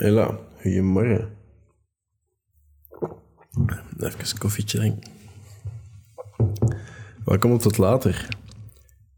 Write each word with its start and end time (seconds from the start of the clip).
Hela, 0.00 0.38
goedemorgen. 0.60 1.28
Even 3.98 4.20
een 4.20 4.38
koffietje 4.38 4.78
drinken. 4.78 5.12
Welkom 7.24 7.52
op 7.52 7.60
tot 7.60 7.78
later. 7.78 8.28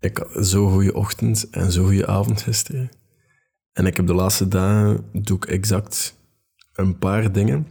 Ik 0.00 0.16
had 0.16 0.46
zo'n 0.46 0.70
goede 0.70 0.94
ochtend 0.94 1.50
en 1.50 1.72
zo'n 1.72 1.84
goede 1.84 2.06
avond 2.06 2.42
gisteren. 2.42 2.90
En 3.72 3.86
ik 3.86 3.96
heb 3.96 4.06
de 4.06 4.14
laatste 4.14 4.48
dagen, 4.48 5.04
doe 5.12 5.36
ik 5.36 5.44
exact 5.44 6.18
een 6.72 6.98
paar 6.98 7.32
dingen. 7.32 7.66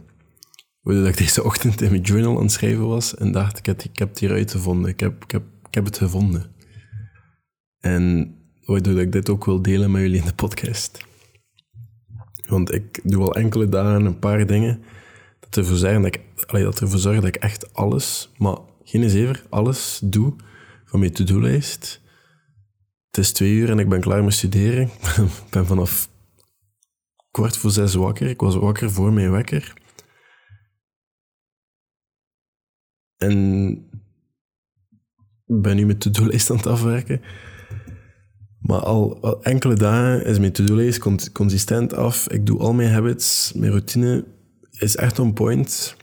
Waardoor 0.80 1.06
ik 1.06 1.16
deze 1.16 1.44
ochtend 1.44 1.80
in 1.80 1.90
mijn 1.90 2.02
journal 2.02 2.36
aan 2.36 2.42
het 2.42 2.52
schrijven 2.52 2.88
was 2.88 3.14
en 3.14 3.32
dacht, 3.32 3.58
ik 3.58 3.66
heb, 3.66 3.82
ik 3.82 3.98
heb 3.98 4.08
het 4.08 4.18
hieruit 4.18 4.50
gevonden. 4.50 4.90
Ik 4.90 5.00
heb, 5.00 5.24
ik, 5.24 5.30
heb, 5.30 5.42
ik 5.68 5.74
heb 5.74 5.84
het 5.84 5.98
gevonden. 5.98 6.52
En 7.78 8.34
waardoor 8.64 9.00
ik 9.00 9.12
dit 9.12 9.28
ook 9.28 9.44
wil 9.44 9.62
delen 9.62 9.90
met 9.90 10.00
jullie 10.00 10.20
in 10.20 10.26
de 10.26 10.34
podcast. 10.34 11.10
Want 12.52 12.72
ik 12.72 13.00
doe 13.10 13.22
al 13.22 13.34
enkele 13.34 13.68
dagen 13.68 14.04
een 14.04 14.18
paar 14.18 14.46
dingen 14.46 14.82
dat 15.40 15.56
ervoor, 15.56 15.76
zorgen 15.76 16.02
dat, 16.02 16.14
ik, 16.14 16.20
allee, 16.46 16.64
dat 16.64 16.80
ervoor 16.80 16.98
zorgen 16.98 17.22
dat 17.22 17.34
ik 17.34 17.42
echt 17.42 17.74
alles, 17.74 18.30
maar 18.38 18.58
geen 18.84 19.10
zever, 19.10 19.44
alles 19.48 20.00
doe 20.04 20.34
van 20.84 21.00
mijn 21.00 21.12
to-do-lijst. 21.12 22.00
Het 23.06 23.18
is 23.18 23.32
twee 23.32 23.52
uur 23.52 23.70
en 23.70 23.78
ik 23.78 23.88
ben 23.88 24.00
klaar 24.00 24.24
met 24.24 24.32
studeren. 24.32 24.82
ik 25.46 25.50
ben 25.50 25.66
vanaf 25.66 26.08
kwart 27.30 27.56
voor 27.56 27.70
zes 27.70 27.94
wakker. 27.94 28.28
Ik 28.28 28.40
was 28.40 28.54
wakker 28.54 28.90
voor 28.90 29.12
mijn 29.12 29.30
wekker. 29.30 29.72
En 33.16 33.30
ben 35.46 35.76
nu 35.76 35.86
mijn 35.86 35.98
to-do-lijst 35.98 36.50
aan 36.50 36.56
het 36.56 36.66
afwerken. 36.66 37.20
Maar 38.62 38.80
al, 38.80 39.42
enkele 39.42 39.74
dagen 39.74 40.24
is 40.24 40.38
mijn 40.38 40.52
to-do-lijst 40.52 41.32
consistent 41.32 41.94
af. 41.94 42.28
Ik 42.28 42.46
doe 42.46 42.58
al 42.58 42.72
mijn 42.72 42.90
habits, 42.90 43.52
mijn 43.52 43.70
routine 43.70 44.24
is 44.70 44.96
echt 44.96 45.18
on 45.18 45.32
point. 45.32 45.96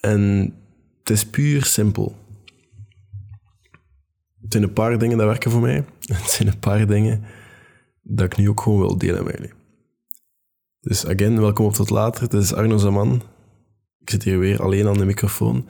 En 0.00 0.54
het 0.98 1.10
is 1.10 1.26
puur 1.26 1.64
simpel. 1.64 2.16
Het 4.40 4.52
zijn 4.52 4.62
een 4.62 4.72
paar 4.72 4.98
dingen 4.98 5.18
dat 5.18 5.26
werken 5.26 5.50
voor 5.50 5.60
mij. 5.60 5.84
Het 6.06 6.30
zijn 6.30 6.48
een 6.48 6.58
paar 6.58 6.86
dingen 6.86 7.24
dat 8.02 8.26
ik 8.26 8.36
nu 8.36 8.48
ook 8.48 8.60
gewoon 8.60 8.78
wil 8.78 8.98
delen 8.98 9.24
met 9.24 9.34
jullie. 9.36 9.52
Dus 10.80 11.06
again, 11.06 11.40
welkom 11.40 11.66
op 11.66 11.72
tot 11.72 11.90
later. 11.90 12.22
Het 12.22 12.32
is 12.32 12.54
Arno 12.54 12.76
Zaman. 12.76 13.22
Ik 14.00 14.10
zit 14.10 14.22
hier 14.22 14.38
weer 14.38 14.62
alleen 14.62 14.86
aan 14.86 14.98
de 14.98 15.04
microfoon. 15.04 15.68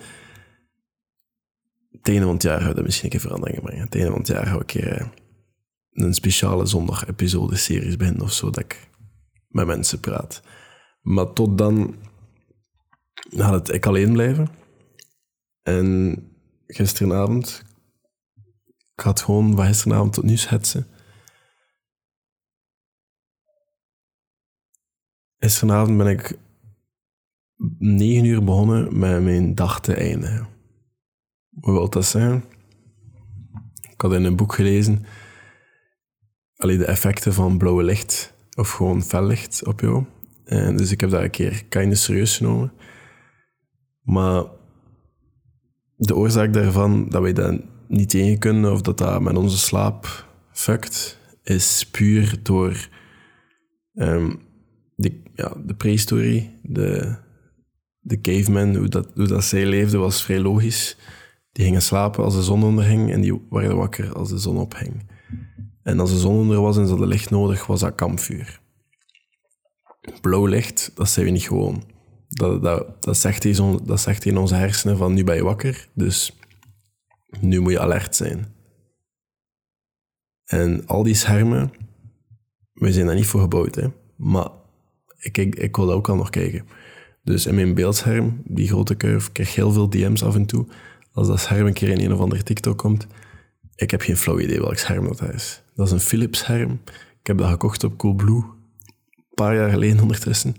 Het 1.90 2.08
einde 2.08 2.24
van 2.24 2.34
het 2.34 2.42
jaar 2.42 2.60
gaan 2.60 2.74
we 2.74 2.82
misschien 2.82 3.04
een 3.04 3.10
keer 3.10 3.20
veranderingen 3.20 3.62
brengen. 3.62 3.84
Het 3.84 3.94
einde 3.94 4.10
van 4.10 4.18
het 4.18 4.28
jaar 4.28 4.46
gaan 4.46 4.54
we 4.54 4.60
een 4.60 4.66
keer 4.66 4.92
eh, 4.92 5.06
een 5.96 6.14
speciale 6.14 6.66
zondag-episode-series 6.66 7.96
beginnen 7.96 8.22
of 8.22 8.32
zo, 8.32 8.50
dat 8.50 8.64
ik 8.64 8.88
met 9.48 9.66
mensen 9.66 10.00
praat. 10.00 10.42
Maar 11.02 11.32
tot 11.32 11.58
dan 11.58 11.96
gaat 13.30 13.52
het 13.52 13.72
ik 13.72 13.86
alleen 13.86 14.12
blijven. 14.12 14.48
En 15.62 16.18
gisteravond, 16.66 17.62
ik 18.94 19.00
had 19.04 19.20
gewoon 19.20 19.56
van 19.56 19.66
gisteravond 19.66 20.12
tot 20.12 20.24
nu 20.24 20.36
hetsen. 20.36 20.86
Gisteravond 25.38 25.96
ben 25.96 26.06
ik 26.06 26.38
negen 27.78 28.24
uur 28.24 28.44
begonnen 28.44 28.98
met 28.98 29.22
mijn 29.22 29.54
dag 29.54 29.80
te 29.80 29.94
eindigen. 29.94 30.48
Hoe 31.60 31.72
wil 31.72 31.88
dat 31.88 32.06
zeggen? 32.06 32.44
Ik 33.90 34.00
had 34.00 34.12
in 34.12 34.24
een 34.24 34.36
boek 34.36 34.54
gelezen 34.54 35.04
allee, 36.56 36.78
de 36.78 36.84
effecten 36.84 37.32
van 37.32 37.58
blauwe 37.58 37.82
licht 37.82 38.34
of 38.56 38.70
gewoon 38.70 39.02
fel 39.02 39.26
licht 39.26 39.64
op 39.64 39.80
jou. 39.80 40.04
En 40.44 40.76
dus 40.76 40.90
ik 40.90 41.00
heb 41.00 41.10
dat 41.10 41.22
een 41.22 41.30
keer 41.30 41.64
kind 41.64 41.98
serieus 41.98 42.36
genomen. 42.36 42.72
Maar 44.02 44.44
de 45.96 46.16
oorzaak 46.16 46.52
daarvan 46.52 47.08
dat 47.08 47.22
wij 47.22 47.32
dat 47.32 47.60
niet 47.88 48.10
tegen 48.10 48.38
kunnen 48.38 48.72
of 48.72 48.80
dat 48.80 48.98
dat 48.98 49.20
met 49.20 49.36
onze 49.36 49.58
slaap 49.58 50.26
fuckt, 50.52 51.18
is 51.42 51.88
puur 51.90 52.38
door 52.42 52.88
um, 53.94 54.40
de, 54.96 55.22
ja, 55.34 55.56
de 55.66 55.74
prehistorie, 55.74 56.50
de, 56.62 57.16
de 57.98 58.20
cavemen, 58.20 58.76
hoe 58.76 58.88
dat, 58.88 59.10
hoe 59.14 59.26
dat 59.26 59.44
zij 59.44 59.66
leefden, 59.66 60.00
was 60.00 60.22
vrij 60.22 60.40
logisch. 60.40 60.96
Die 61.52 61.64
gingen 61.64 61.82
slapen 61.82 62.24
als 62.24 62.34
de 62.34 62.42
zon 62.42 62.62
onderging 62.62 63.12
en 63.12 63.20
die 63.20 63.46
werden 63.50 63.76
wakker 63.76 64.12
als 64.12 64.28
de 64.28 64.38
zon 64.38 64.56
ophing. 64.56 65.10
En 65.86 66.00
als 66.00 66.10
de 66.10 66.18
zon 66.18 66.36
onder 66.36 66.60
was 66.60 66.76
en 66.76 66.84
ze 66.84 66.90
hadden 66.90 67.08
licht 67.08 67.30
nodig, 67.30 67.66
was 67.66 67.80
dat 67.80 67.94
kampvuur. 67.94 68.60
Blauw 70.20 70.46
licht, 70.46 70.90
dat 70.94 71.08
zijn 71.08 71.26
we 71.26 71.32
niet 71.32 71.46
gewoon. 71.46 71.84
Dat, 72.28 72.62
dat, 72.62 73.02
dat, 73.02 73.16
zegt 73.16 73.44
in, 73.44 73.80
dat 73.84 74.00
zegt 74.00 74.24
in 74.24 74.36
onze 74.36 74.54
hersenen 74.54 74.96
van 74.96 75.14
nu 75.14 75.24
ben 75.24 75.36
je 75.36 75.42
wakker, 75.42 75.88
dus 75.94 76.38
nu 77.40 77.60
moet 77.60 77.72
je 77.72 77.80
alert 77.80 78.16
zijn. 78.16 78.46
En 80.44 80.86
al 80.86 81.02
die 81.02 81.14
schermen, 81.14 81.70
we 82.72 82.92
zijn 82.92 83.06
daar 83.06 83.14
niet 83.14 83.26
voor 83.26 83.40
gebouwd, 83.40 83.74
hè. 83.74 83.88
maar 84.16 84.48
ik, 85.18 85.38
ik, 85.38 85.54
ik 85.54 85.76
wil 85.76 85.92
ook 85.92 86.08
al 86.08 86.16
nog 86.16 86.30
kijken. 86.30 86.66
Dus 87.22 87.46
in 87.46 87.54
mijn 87.54 87.74
beeldscherm, 87.74 88.42
die 88.44 88.68
grote 88.68 88.96
curve, 88.96 89.32
krijg 89.32 89.54
heel 89.54 89.72
veel 89.72 89.90
DM's 89.90 90.22
af 90.22 90.34
en 90.34 90.46
toe. 90.46 90.66
Als 91.12 91.26
dat 91.26 91.40
scherm 91.40 91.66
een 91.66 91.72
keer 91.72 91.88
in 91.88 92.00
een 92.00 92.12
of 92.12 92.20
andere 92.20 92.42
TikTok 92.42 92.78
komt, 92.78 93.06
ik 93.76 93.90
heb 93.90 94.00
geen 94.00 94.16
flauw 94.16 94.38
idee 94.38 94.60
welk 94.60 94.78
scherm 94.78 95.06
dat 95.06 95.22
is. 95.34 95.62
Dat 95.74 95.86
is 95.86 95.92
een 95.92 96.00
Philips 96.00 96.38
scherm. 96.38 96.80
Ik 97.20 97.26
heb 97.26 97.38
dat 97.38 97.50
gekocht 97.50 97.84
op 97.84 97.98
Coolblue. 97.98 98.42
Een 99.10 99.34
paar 99.34 99.54
jaar 99.54 99.70
geleden 99.70 100.00
ondertussen. 100.00 100.54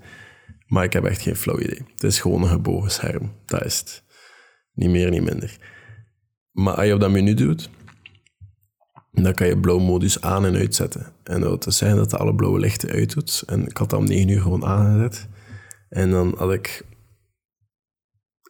Maar 0.68 0.84
ik 0.84 0.94
heb 0.94 1.04
echt 1.04 1.22
geen 1.22 1.36
flauw 1.36 1.60
idee. 1.60 1.82
Het 1.94 2.04
is 2.04 2.20
gewoon 2.20 2.42
een 2.42 2.48
gebogen 2.50 2.92
scherm. 2.92 3.32
Dat 3.46 3.66
is 3.66 3.80
het. 3.80 4.04
Niet 4.74 4.90
meer, 4.90 5.10
niet 5.10 5.24
minder. 5.24 5.58
Maar 6.52 6.74
als 6.74 6.86
je 6.86 6.94
op 6.94 7.00
dat 7.00 7.12
menu 7.12 7.34
doet, 7.34 7.70
dan 9.12 9.34
kan 9.34 9.48
je 9.48 9.60
blauwmodus 9.60 10.22
aan 10.22 10.46
en 10.46 10.56
uitzetten. 10.56 11.14
En 11.24 11.40
dat 11.40 11.50
wil 11.50 11.60
dus 11.60 11.78
zeggen 11.78 11.98
dat 11.98 12.14
alle 12.14 12.36
blauwe 12.36 12.60
lichten 12.60 12.90
uitdoet. 12.90 13.44
En 13.46 13.68
ik 13.68 13.78
had 13.78 13.90
dat 13.90 14.00
om 14.00 14.06
9 14.06 14.30
uur 14.30 14.42
gewoon 14.42 14.66
aangezet. 14.66 15.28
En 15.90 16.12
dan 16.12 16.34
had 16.38 16.54
ik... 16.54 16.86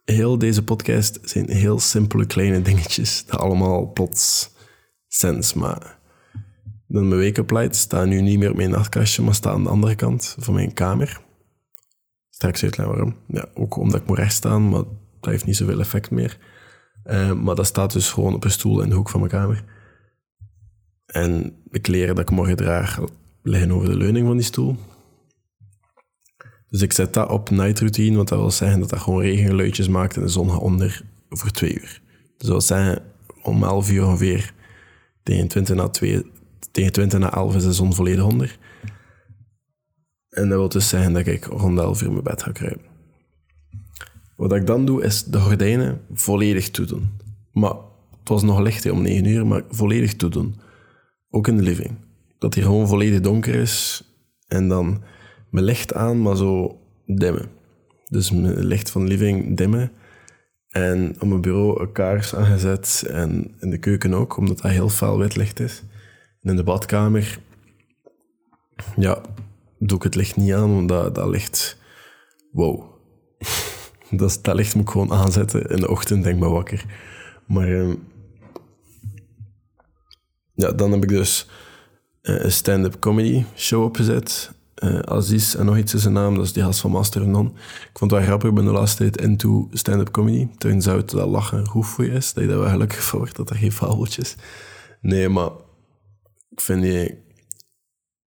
Heel 0.04 0.38
deze 0.38 0.64
podcast 0.64 1.18
zijn 1.22 1.50
heel 1.50 1.78
simpele 1.80 2.26
kleine 2.26 2.62
dingetjes. 2.62 3.24
Dat 3.26 3.40
allemaal 3.40 3.92
plots 3.92 4.50
sens 5.08 5.54
maken. 5.54 5.96
Dan 6.86 7.08
mijn 7.08 7.20
wake-up 7.20 7.74
staat 7.74 8.06
nu 8.06 8.20
niet 8.20 8.38
meer 8.38 8.50
op 8.50 8.56
mijn 8.56 8.70
nachtkastje, 8.70 9.22
maar 9.22 9.34
staat 9.34 9.54
aan 9.54 9.62
de 9.62 9.68
andere 9.68 9.94
kant 9.94 10.36
van 10.38 10.54
mijn 10.54 10.72
kamer. 10.72 11.20
Straks 12.30 12.62
uitleggen 12.62 12.94
waarom. 12.94 13.16
Ja, 13.26 13.48
ook 13.54 13.76
omdat 13.76 14.00
ik 14.00 14.06
moet 14.06 14.18
rechtstaan, 14.18 14.68
maar 14.68 14.82
dat 15.20 15.30
heeft 15.30 15.46
niet 15.46 15.56
zoveel 15.56 15.80
effect 15.80 16.10
meer. 16.10 16.38
Uh, 17.04 17.32
maar 17.32 17.54
dat 17.54 17.66
staat 17.66 17.92
dus 17.92 18.10
gewoon 18.10 18.34
op 18.34 18.44
een 18.44 18.50
stoel 18.50 18.82
in 18.82 18.88
de 18.88 18.94
hoek 18.94 19.08
van 19.08 19.20
mijn 19.20 19.32
kamer. 19.32 19.64
En 21.06 21.56
de 21.64 21.78
kleren 21.78 22.14
dat 22.14 22.30
ik 22.30 22.36
morgen 22.36 22.56
draag 22.56 23.00
liggen 23.42 23.70
over 23.70 23.88
de 23.88 23.96
leuning 23.96 24.26
van 24.26 24.36
die 24.36 24.46
stoel. 24.46 24.76
Dus 26.68 26.82
ik 26.82 26.92
zet 26.92 27.14
dat 27.14 27.30
op 27.30 27.50
night 27.50 27.78
routine, 27.78 28.16
want 28.16 28.28
dat 28.28 28.38
wil 28.38 28.50
zeggen 28.50 28.80
dat 28.80 28.90
dat 28.90 29.00
gewoon 29.00 29.22
regengeluidjes 29.22 29.88
maakt 29.88 30.16
en 30.16 30.22
de 30.22 30.28
zon 30.28 30.58
onder 30.58 31.02
voor 31.28 31.50
twee 31.50 31.74
uur. 31.74 32.00
Dus 32.16 32.32
dat 32.36 32.48
wil 32.48 32.60
zeggen, 32.60 33.02
om 33.42 33.64
11 33.64 33.90
uur 33.90 34.06
ongeveer, 34.06 34.52
tegen 35.28 35.48
20 35.48 35.76
na 35.76 35.88
2, 35.88 36.22
tegen 36.70 36.92
20 36.92 37.18
na 37.18 37.32
11 37.32 37.54
is 37.54 37.62
de 37.62 37.72
zon 37.72 37.94
volledig 37.94 38.24
onder. 38.24 38.58
En 40.28 40.48
dat 40.48 40.58
wil 40.58 40.68
dus 40.68 40.88
zeggen 40.88 41.12
dat 41.12 41.26
ik 41.26 41.44
rond 41.44 41.78
11 41.78 42.02
uur 42.02 42.10
mijn 42.10 42.22
bed 42.22 42.42
ga 42.42 42.52
kruipen. 42.52 42.86
Wat 44.36 44.52
ik 44.52 44.66
dan 44.66 44.84
doe, 44.84 45.02
is 45.02 45.24
de 45.24 45.38
gordijnen 45.38 46.00
volledig 46.12 46.70
toedoen. 46.70 47.08
Maar 47.52 47.74
het 48.18 48.28
was 48.28 48.42
nog 48.42 48.60
licht 48.60 48.90
om 48.90 49.02
9 49.02 49.24
uur, 49.24 49.46
maar 49.46 49.62
volledig 49.70 50.16
toedoen. 50.16 50.60
Ook 51.30 51.48
in 51.48 51.56
de 51.56 51.62
living. 51.62 51.90
Dat 52.38 52.54
hier 52.54 52.64
gewoon 52.64 52.88
volledig 52.88 53.20
donker 53.20 53.54
is. 53.54 54.04
En 54.46 54.68
dan 54.68 55.02
mijn 55.50 55.64
licht 55.64 55.94
aan, 55.94 56.22
maar 56.22 56.36
zo 56.36 56.80
dimmen. 57.06 57.48
Dus 58.06 58.30
mijn 58.30 58.64
licht 58.64 58.90
van 58.90 59.02
de 59.02 59.08
living 59.08 59.56
dimmen. 59.56 59.92
En 60.68 61.14
op 61.18 61.28
mijn 61.28 61.40
bureau 61.40 61.80
een 61.80 61.92
kaars 61.92 62.34
aangezet. 62.34 63.04
En 63.10 63.54
in 63.60 63.70
de 63.70 63.78
keuken 63.78 64.14
ook, 64.14 64.36
omdat 64.36 64.58
dat 64.62 64.70
heel 64.70 64.88
fel 64.88 65.18
wit 65.18 65.36
licht 65.36 65.60
is. 65.60 65.82
En 66.40 66.50
in 66.50 66.56
de 66.56 66.62
badkamer, 66.62 67.38
ja, 68.96 69.20
doe 69.78 69.96
ik 69.96 70.02
het 70.02 70.14
licht 70.14 70.36
niet 70.36 70.52
aan, 70.52 70.74
want 70.74 71.14
dat, 71.14 71.28
licht, 71.28 71.76
wow. 72.52 72.84
dat, 74.10 74.38
dat 74.42 74.54
licht 74.54 74.74
moet 74.74 74.84
ik 74.84 74.90
gewoon 74.90 75.12
aanzetten. 75.12 75.70
In 75.70 75.80
de 75.80 75.90
ochtend 75.90 76.22
denk 76.22 76.36
ik 76.36 76.42
me 76.42 76.48
wakker. 76.48 76.84
Maar 77.46 77.68
uh, 77.68 77.94
ja, 80.54 80.72
dan 80.72 80.92
heb 80.92 81.02
ik 81.02 81.08
dus 81.08 81.48
uh, 82.22 82.44
een 82.44 82.52
stand-up 82.52 82.98
comedy 82.98 83.44
show 83.56 83.84
opgezet. 83.84 84.52
Uh, 84.82 84.98
Aziz 84.98 85.54
en 85.54 85.64
nog 85.64 85.76
iets 85.76 85.94
is 85.94 86.02
zijn 86.02 86.14
naam, 86.14 86.34
dat 86.34 86.44
is 86.44 86.52
die 86.52 86.62
gast 86.62 86.80
van 86.80 86.90
Master 86.90 87.28
Non. 87.28 87.46
Ik 87.90 87.98
vond 87.98 88.10
wel 88.10 88.22
grappig, 88.22 88.48
ik 88.48 88.54
ben 88.54 88.64
de 88.64 88.70
laatste 88.70 88.96
tijd 88.96 89.20
into 89.20 89.68
stand-up 89.72 90.10
comedy. 90.10 90.48
Toen 90.58 90.82
zou 90.82 90.98
het 90.98 91.10
dat 91.10 91.28
lachen 91.28 91.66
goed 91.66 91.86
voor 91.86 92.04
je 92.04 92.10
is, 92.10 92.32
dat 92.32 92.42
je 92.42 92.48
daar 92.48 92.58
wel 92.58 92.68
gelukkig 92.68 93.02
voor 93.02 93.18
wordt, 93.18 93.36
dat 93.36 93.50
er 93.50 93.56
geen 93.56 93.72
fabeltjes. 93.72 94.36
Nee, 95.00 95.28
maar 95.28 95.50
ik 96.50 96.60
vind 96.60 96.82
die... 96.82 97.26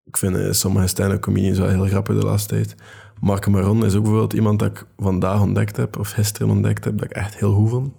Ik 0.03 0.18
vind 0.18 0.36
uh, 0.36 0.51
sommige 0.51 0.88
stand-up 0.88 1.21
comedians 1.21 1.57
wel 1.57 1.69
heel 1.69 1.86
grappig 1.86 2.19
de 2.19 2.25
laatste 2.25 2.50
tijd. 2.50 2.75
Mark 3.19 3.47
Maron 3.47 3.86
is 3.86 3.95
ook 3.95 4.01
bijvoorbeeld 4.01 4.33
iemand 4.33 4.59
dat 4.59 4.69
ik 4.69 4.86
vandaag 4.97 5.42
ontdekt 5.42 5.77
heb, 5.77 6.00
of 6.00 6.09
gisteren 6.09 6.50
ontdekt 6.50 6.83
heb, 6.83 6.97
dat 6.97 7.06
ik 7.06 7.15
echt 7.15 7.36
heel 7.36 7.54
goed 7.54 7.69
vond. 7.69 7.94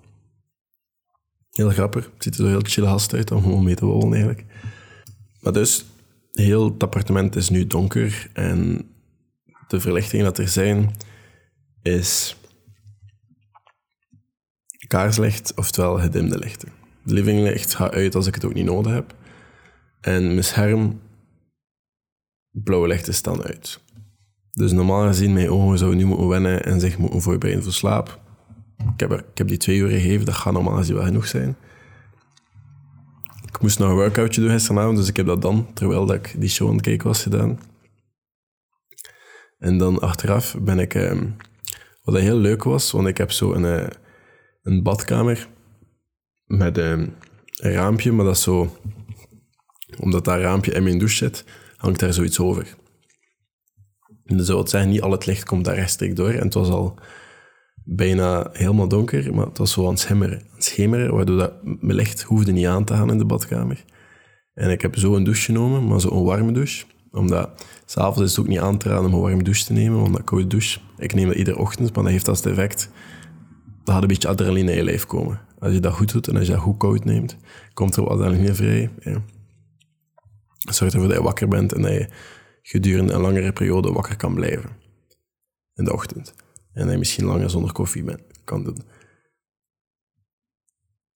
Heel 1.51 1.71
grappig. 1.71 2.05
Het 2.15 2.23
ziet 2.23 2.35
er 2.35 2.41
zo 2.41 2.47
heel 2.47 2.61
chill 2.63 2.85
gast 2.85 3.15
uit 3.15 3.31
om 3.31 3.43
gewoon 3.43 3.65
mee 3.65 3.75
te 3.75 3.85
wollen 3.85 4.13
eigenlijk. 4.13 4.45
Maar 5.41 5.53
dus, 5.53 5.85
heel 6.33 6.65
het 6.65 6.83
appartement 6.83 7.37
is 7.37 7.49
nu 7.49 7.67
donker 7.67 8.31
en 8.33 8.87
de 9.69 9.81
verlichtingen 9.81 10.25
dat 10.25 10.39
er 10.39 10.49
zijn, 10.49 10.91
is 11.83 12.37
kaarslicht, 14.87 15.55
oftewel 15.55 15.99
gedimde 15.99 16.39
lichten. 16.39 16.69
De 17.05 17.15
livinglicht 17.15 17.75
gaat 17.75 17.93
uit 17.93 18.15
als 18.15 18.27
ik 18.27 18.35
het 18.35 18.45
ook 18.45 18.55
niet 18.55 18.65
nodig 18.65 18.93
heb. 18.93 19.15
En 20.01 20.27
mijn 20.27 20.45
scherm, 20.45 21.01
blauwe 22.51 22.89
lichten 22.89 23.15
staan 23.15 23.43
uit. 23.43 23.81
Dus 24.53 24.73
normaal 24.73 25.07
gezien, 25.07 25.33
mijn 25.33 25.51
ogen 25.51 25.79
zouden 25.79 25.99
nu 25.99 26.07
moeten 26.07 26.29
wennen 26.29 26.65
en 26.65 26.81
zich 26.81 26.99
moeten 26.99 27.21
voorbereiden 27.21 27.65
voor 27.65 27.73
slaap. 27.73 28.21
Ik 28.95 29.01
heb, 29.01 29.13
ik 29.13 29.39
heb 29.39 29.49
die 29.49 29.57
twee 29.57 29.79
uur 29.79 29.89
gegeven, 29.89 30.27
dat 30.27 30.35
gaat 30.35 30.53
normaal 30.53 30.77
gezien 30.77 30.95
wel 30.95 31.05
genoeg 31.05 31.27
zijn. 31.27 31.57
Moest 33.63 33.79
nog 33.79 33.89
een 33.89 33.95
workoutje 33.95 34.41
doen 34.41 34.51
gisteravond, 34.51 34.97
dus 34.97 35.09
ik 35.09 35.17
heb 35.17 35.27
dat 35.27 35.43
dan, 35.43 35.75
terwijl 35.75 36.07
dat 36.07 36.17
ik 36.17 36.35
die 36.41 36.49
show 36.49 36.69
aan 36.69 36.75
het 36.75 36.83
kijken 36.83 37.07
was, 37.07 37.23
gedaan. 37.23 37.61
En 39.59 39.79
dan 39.79 40.01
achteraf 40.01 40.57
ben 40.61 40.79
ik... 40.79 40.95
Eh, 40.95 41.21
wat 42.03 42.19
heel 42.19 42.37
leuk 42.37 42.63
was, 42.63 42.91
want 42.91 43.07
ik 43.07 43.17
heb 43.17 43.31
zo 43.33 43.53
een, 43.53 43.65
eh, 43.65 43.89
een 44.63 44.83
badkamer 44.83 45.49
met 46.45 46.79
eh, 46.79 46.91
een 46.91 47.73
raampje, 47.73 48.13
maar 48.13 48.25
dat 48.25 48.39
zo... 48.39 48.77
Omdat 49.99 50.25
dat 50.25 50.41
raampje 50.41 50.73
in 50.73 50.83
mijn 50.83 50.99
douche 50.99 51.17
zit, 51.17 51.45
hangt 51.77 52.01
daar 52.01 52.13
zoiets 52.13 52.41
over. 52.41 52.77
Dus 54.25 54.37
dat 54.37 54.47
wil 54.47 54.69
zeggen, 54.69 54.91
niet 54.91 55.03
al 55.03 55.11
het 55.11 55.27
licht 55.27 55.45
komt 55.45 55.65
daar 55.65 55.75
rechtstreeks 55.75 56.15
door. 56.15 56.31
En 56.31 56.45
het 56.45 56.55
was 56.55 56.69
al 56.69 56.99
bijna 57.85 58.49
helemaal 58.53 58.89
donker, 58.89 59.35
maar 59.35 59.47
het 59.47 59.59
was 59.59 59.73
zo 59.73 59.85
aan 59.85 59.91
het 59.91 60.01
schemeren. 60.01 60.39
Aan 60.39 60.55
het 60.55 60.65
schemeren, 60.65 61.15
waardoor 61.15 61.39
dat, 61.39 61.53
mijn 61.63 61.95
licht 61.95 62.23
hoefde 62.23 62.53
niet 62.53 62.67
aan 62.67 62.85
te 62.85 62.95
gaan 62.95 63.11
in 63.11 63.19
de 63.19 63.25
badkamer. 63.25 63.85
En 64.55 64.71
ik 64.71 64.83
heb 64.83 64.99
zo 64.99 65.17
een 65.17 65.25
douche 65.25 65.43
genomen, 65.43 65.87
maar 65.87 66.01
zo 66.01 66.11
een 66.11 66.25
warme 66.25 66.53
douche. 66.53 66.85
Omdat, 67.11 67.51
s'avonds 67.85 68.21
is 68.21 68.31
het 68.31 68.39
ook 68.41 68.49
niet 68.49 68.59
aan 68.59 68.79
te 68.79 68.89
raden 68.89 69.05
om 69.05 69.15
een 69.15 69.21
warme 69.21 69.43
douche 69.43 69.65
te 69.65 69.73
nemen, 69.73 70.01
want 70.01 70.13
dat 70.13 70.25
koude 70.25 70.47
douche, 70.47 70.81
ik 70.99 71.15
neem 71.15 71.27
dat 71.27 71.37
iedere 71.37 71.59
ochtend, 71.59 71.95
maar 71.95 72.05
dat 72.05 72.13
heeft 72.13 72.29
als 72.29 72.45
effect, 72.45 72.91
dat 73.85 73.95
gaat 73.95 74.03
een 74.03 74.09
beetje 74.09 74.29
adrenaline 74.29 74.71
in 74.71 74.77
je 74.77 74.85
lijf 74.85 75.07
komen. 75.07 75.41
Als 75.59 75.73
je 75.73 75.81
dat 75.81 75.93
goed 75.93 76.13
doet 76.13 76.29
en 76.29 76.37
als 76.37 76.47
je 76.47 76.53
dat 76.53 76.61
goed 76.61 76.77
koud 76.77 77.05
neemt, 77.05 77.37
komt 77.75 77.97
er 77.97 78.03
wat 78.03 78.13
adrenaline 78.13 78.55
vrij. 78.55 78.91
Ja. 79.01 79.23
Zorgt 80.59 80.95
ervoor 80.95 81.09
dat 81.09 81.19
je 81.19 81.25
wakker 81.25 81.49
bent 81.49 81.73
en 81.73 81.83
dat 81.83 81.93
je 81.93 82.09
gedurende 82.63 83.13
een 83.13 83.21
langere 83.21 83.53
periode 83.53 83.93
wakker 83.93 84.17
kan 84.17 84.35
blijven. 84.35 84.71
In 85.75 85.85
de 85.85 85.93
ochtend. 85.93 86.35
En 86.75 86.83
dat 86.83 86.93
je 86.93 86.99
misschien 86.99 87.25
langer 87.25 87.51
zonder 87.51 87.73
koffie 87.73 88.05
kan 88.45 88.65
doen. 88.65 88.83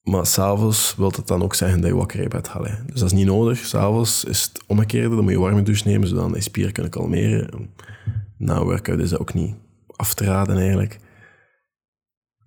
Maar 0.03 0.27
s'avonds 0.27 0.95
wil 0.97 1.11
het 1.11 1.27
dan 1.27 1.43
ook 1.43 1.55
zeggen 1.55 1.81
dat 1.81 1.91
je 1.91 1.97
wakker 1.97 2.29
bent 2.29 2.49
halen. 2.49 2.87
Dus 2.87 3.01
dat 3.01 3.13
is 3.13 3.19
niet 3.19 3.27
nodig. 3.27 3.59
S'avonds 3.59 4.25
is 4.25 4.43
het 4.43 4.63
omgekeerde. 4.67 5.15
Dan 5.15 5.25
moet 5.25 5.33
je 5.33 5.39
warme 5.39 5.63
douche 5.63 5.89
nemen, 5.89 6.09
zodat 6.09 6.35
je 6.35 6.41
spieren 6.41 6.73
kunnen 6.73 6.93
kalmeren. 6.93 7.75
Na 8.39 8.57
een 8.57 8.63
workout 8.63 8.99
is 8.99 9.11
dat 9.11 9.21
ook 9.21 9.35
niet 9.35 9.55
af 9.97 10.15
te 10.15 10.25
raden 10.25 10.57
eigenlijk. 10.57 10.99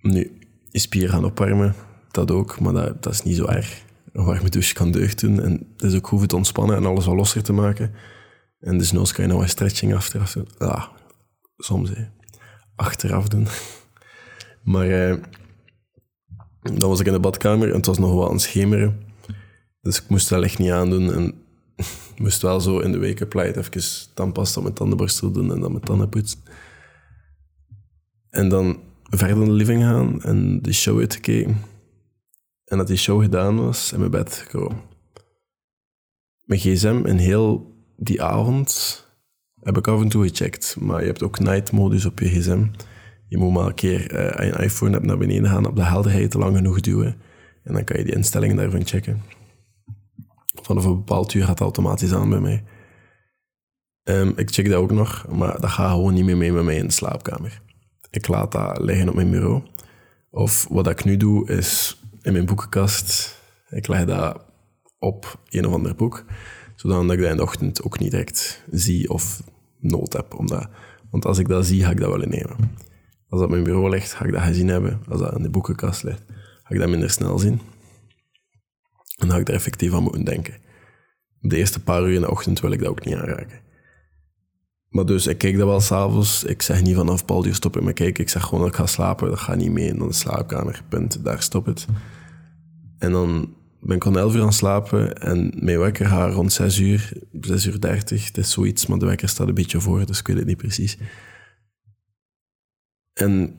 Nu, 0.02 0.40
je 0.70 0.80
spieren 0.80 1.10
gaan 1.10 1.26
opwarmen, 1.26 1.76
dat 2.12 2.32
ook, 2.32 2.60
maar 2.60 2.74
dat, 2.74 3.04
dat 3.04 3.14
is 3.14 3.24
niet 3.24 3.36
zo 3.36 3.46
erg. 3.46 3.84
Een 4.14 4.26
warme 4.26 4.50
douche 4.50 4.74
kan 4.74 4.92
deugd 4.92 5.20
doen 5.20 5.42
en 5.42 5.52
het 5.52 5.84
is 5.84 5.96
ook 5.96 6.08
goed 6.08 6.30
te 6.30 6.36
ontspannen 6.36 6.76
en 6.76 6.86
alles 6.86 7.06
wat 7.06 7.16
losser 7.16 7.44
te 7.44 7.54
maken. 7.54 7.94
En 8.60 8.78
dus 8.78 8.92
nog 8.92 9.12
kan 9.12 9.26
je 9.26 9.32
nog 9.32 9.42
een 9.42 9.50
stretching 9.50 9.96
achteraf 9.96 10.32
doen. 10.32 10.48
Ja, 10.60 10.90
soms 11.58 11.90
hè. 11.90 12.19
Achteraf 12.80 13.28
doen. 13.28 13.48
maar 14.74 14.90
eh, 14.90 15.16
dan 16.62 16.90
was 16.90 17.00
ik 17.00 17.06
in 17.06 17.14
de 17.14 17.20
badkamer 17.20 17.70
en 17.70 17.76
het 17.76 17.86
was 17.86 17.98
nog 17.98 18.14
wel 18.14 18.26
aan 18.26 18.32
het 18.32 18.42
schemeren. 18.42 19.08
Dus 19.82 20.02
ik 20.02 20.10
moest 20.10 20.30
dat 20.30 20.44
echt 20.44 20.58
niet 20.58 20.72
aandoen 20.72 21.14
en 21.14 21.34
moest 22.24 22.42
wel 22.42 22.62
zo 22.62 22.80
in 22.80 22.92
de 22.92 23.00
wake-up 23.00 23.34
light 23.34 23.56
even 23.56 24.14
tandpasta 24.14 24.62
met 24.62 24.76
tandenborstel 24.76 25.32
doen 25.32 25.52
en 25.52 25.60
dan 25.60 25.72
met 25.72 25.86
tanden 25.86 26.10
poetsen. 26.10 26.40
En 28.30 28.50
dan 28.50 28.80
verder 29.04 29.38
in 29.38 29.46
de 29.46 29.52
living 29.52 29.84
gaan 29.84 30.22
en 30.22 30.62
de 30.62 30.74
show 30.74 31.00
uitgekeken. 31.00 31.58
En 32.66 32.78
dat 32.78 32.88
die 32.88 32.98
show 32.98 33.22
gedaan 33.22 33.66
was, 33.66 33.92
in 33.92 34.00
mijn 34.00 34.12
bed 34.12 34.34
gekomen. 34.34 34.82
Mijn 36.44 36.60
gsm 36.60 37.02
in 37.06 37.18
heel 37.18 37.76
die 37.96 38.24
avond 38.24 39.08
heb 39.64 39.78
ik 39.78 39.88
af 39.88 40.02
en 40.02 40.10
toe 40.10 40.28
gecheckt. 40.28 40.76
Maar 40.80 41.00
je 41.00 41.08
hebt 41.08 41.24
ook 41.24 41.40
night 41.40 41.72
modus 41.72 42.06
op 42.06 42.20
je 42.20 42.30
gsm. 42.30 42.66
Je 43.28 43.38
moet 43.38 43.54
maar 43.54 43.66
een 43.66 43.74
keer, 43.74 44.14
uh, 44.14 44.36
als 44.36 44.46
je 44.46 44.64
iPhone 44.64 44.92
hebt, 44.92 45.06
naar 45.06 45.18
beneden 45.18 45.50
gaan, 45.50 45.66
op 45.66 45.76
de 45.76 45.84
helderheid 45.84 46.34
lang 46.34 46.56
genoeg 46.56 46.80
duwen. 46.80 47.16
En 47.64 47.74
dan 47.74 47.84
kan 47.84 47.98
je 47.98 48.04
die 48.04 48.16
instellingen 48.16 48.56
daarvan 48.56 48.86
checken. 48.86 49.22
Vanaf 50.62 50.86
een 50.86 50.96
bepaald 50.96 51.34
uur 51.34 51.42
gaat 51.42 51.50
het 51.50 51.60
automatisch 51.60 52.14
aan 52.14 52.30
bij 52.30 52.40
mij. 52.40 52.64
Um, 54.04 54.34
ik 54.36 54.52
check 54.52 54.70
dat 54.70 54.76
ook 54.76 54.92
nog, 54.92 55.26
maar 55.30 55.62
dat 55.62 55.70
gaat 55.70 55.92
gewoon 55.92 56.14
niet 56.14 56.26
meer 56.26 56.38
mee 56.38 56.52
met 56.52 56.64
mij 56.64 56.76
in 56.76 56.88
de 56.88 56.94
slaapkamer. 56.94 57.62
Ik 58.10 58.28
laat 58.28 58.52
dat 58.52 58.80
liggen 58.80 59.10
op 59.10 59.16
mijn 59.16 59.32
bureau. 59.32 59.64
Of 60.30 60.68
wat 60.70 60.88
ik 60.88 61.04
nu 61.04 61.18
doe, 61.18 61.50
is 61.50 62.02
in 62.22 62.34
mijn 62.34 62.46
boekenkast. 62.46 63.38
Ik 63.70 63.88
leg 63.88 64.06
dat 64.06 64.46
op 65.00 65.40
een 65.50 65.66
of 65.66 65.74
ander 65.74 65.96
boek, 65.96 66.26
zodat 66.80 67.12
ik 67.12 67.20
dat 67.20 67.30
in 67.30 67.36
de 67.36 67.42
ochtend 67.42 67.84
ook 67.84 68.00
niet 68.00 68.12
direct 68.12 68.64
zie 68.72 69.10
of 69.10 69.44
nood 69.80 70.14
heb. 70.14 70.34
Omdat, 70.34 70.70
want 71.10 71.26
als 71.26 71.38
ik 71.38 71.48
dat 71.48 71.66
zie, 71.66 71.84
ga 71.84 71.92
ik 71.92 72.00
dat 72.00 72.10
wel 72.10 72.22
innemen. 72.22 72.56
Als 73.30 73.40
dat 73.40 73.44
op 73.44 73.50
mijn 73.50 73.64
bureau 73.64 73.90
ligt, 73.90 74.14
ga 74.14 74.26
ik 74.26 74.32
dat 74.32 74.42
gezien 74.42 74.68
hebben. 74.68 75.02
Als 75.10 75.20
dat 75.20 75.36
in 75.36 75.44
de 75.44 75.50
boekenkast 75.50 76.04
ligt, 76.04 76.24
ga 76.64 76.74
ik 76.74 76.80
dat 76.80 76.90
minder 76.90 77.10
snel 77.10 77.40
zien. 77.40 77.62
En 79.16 79.28
dan 79.28 79.30
ga 79.30 79.38
ik 79.38 79.48
er 79.48 79.54
effectief 79.54 79.94
aan 79.94 80.04
moeten 80.04 80.26
denken. 80.26 80.54
De 81.40 81.58
eerste 81.58 81.84
paar 81.84 82.04
uur 82.04 82.14
in 82.14 82.22
de 82.22 82.32
ochtend 82.32 82.60
wil 82.60 82.72
ik 82.72 82.80
dat 82.80 82.90
ook 82.90 83.06
niet 83.06 83.16
aanraken. 83.16 83.60
Maar 84.90 85.06
dus, 85.06 85.28
ik 85.28 85.38
kijk 85.38 85.58
dat 85.58 85.68
wel 85.68 85.80
s'avonds. 85.80 86.44
Ik 86.44 86.62
zeg 86.62 86.82
niet 86.82 86.96
vanaf 86.96 87.26
Paul, 87.26 87.46
uur 87.46 87.56
stop 87.56 87.78
ik 87.78 87.84
met 87.84 87.96
kijken. 87.96 88.24
Ik 88.24 88.30
zeg 88.30 88.44
gewoon 88.44 88.60
dat 88.60 88.70
ik 88.70 88.76
ga 88.76 88.86
slapen. 88.86 89.30
Dat 89.30 89.40
gaat 89.40 89.58
niet 89.58 89.72
mee 89.72 89.88
in 89.88 90.00
de 90.00 90.14
slaapkamer. 90.14 90.84
Punt. 90.90 91.24
Daar 91.24 91.42
stop 91.42 91.66
het. 91.66 91.86
En 92.98 93.12
dan 93.12 93.54
ben 93.80 93.96
ik 93.96 94.06
om 94.06 94.18
11 94.18 94.36
uur 94.36 94.42
aan 94.42 94.54
slapen. 94.54 95.18
En 95.22 95.54
mijn 95.56 95.80
wekker 95.80 96.06
gaat 96.06 96.34
rond 96.34 96.54
6 96.54 96.80
uur, 96.80 97.12
6 97.42 97.66
uur 97.66 97.80
30. 97.82 98.26
Het 98.26 98.38
is 98.38 98.52
zoiets, 98.52 98.86
maar 98.86 99.00
de 99.00 99.06
wekker 99.06 99.30
staat 99.30 99.48
een 99.48 99.54
beetje 99.54 99.82
voor. 99.82 100.06
Dus 100.06 100.20
ik 100.20 100.28
weet 100.28 100.38
het 100.38 100.46
niet 100.46 100.58
precies. 100.58 100.98
En 103.14 103.56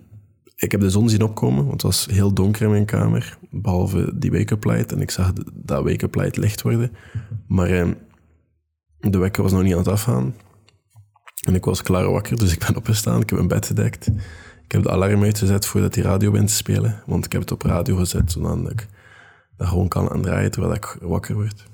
ik 0.56 0.70
heb 0.70 0.80
de 0.80 0.90
zon 0.90 1.08
zien 1.08 1.22
opkomen, 1.22 1.60
want 1.60 1.72
het 1.72 1.82
was 1.82 2.06
heel 2.06 2.34
donker 2.34 2.62
in 2.62 2.70
mijn 2.70 2.84
kamer. 2.84 3.38
Behalve 3.50 4.12
die 4.14 4.32
wake-up 4.32 4.64
light. 4.64 4.92
En 4.92 5.00
ik 5.00 5.10
zag 5.10 5.32
dat 5.54 5.84
wake-up 5.84 6.14
light 6.14 6.36
licht 6.36 6.62
worden. 6.62 6.92
Maar 7.46 7.70
eh, 7.70 7.88
de 8.98 9.18
wekker 9.18 9.42
was 9.42 9.52
nog 9.52 9.62
niet 9.62 9.72
aan 9.72 9.78
het 9.78 9.88
afgaan. 9.88 10.34
En 11.46 11.54
ik 11.54 11.64
was 11.64 11.82
klaar 11.82 12.10
wakker, 12.10 12.36
dus 12.36 12.52
ik 12.52 12.58
ben 12.66 12.76
opgestaan. 12.76 13.20
Ik 13.20 13.28
heb 13.28 13.38
mijn 13.38 13.48
bed 13.48 13.66
gedekt. 13.66 14.06
Ik 14.64 14.72
heb 14.72 14.82
de 14.82 14.90
alarm 14.90 15.22
uitgezet 15.22 15.66
voordat 15.66 15.94
die 15.94 16.02
radio 16.02 16.30
bent 16.30 16.48
te 16.48 16.54
spelen. 16.54 17.02
Want 17.06 17.24
ik 17.24 17.32
heb 17.32 17.40
het 17.40 17.52
op 17.52 17.62
radio 17.62 17.96
gezet, 17.96 18.32
zodat 18.32 18.70
ik 18.70 18.88
dat 19.60 19.68
gewoon 19.68 19.88
kan 19.88 20.10
aandraaien 20.10 20.50
terwijl 20.50 20.74
ik 20.74 20.96
wakker 21.00 21.34
word. 21.34 21.68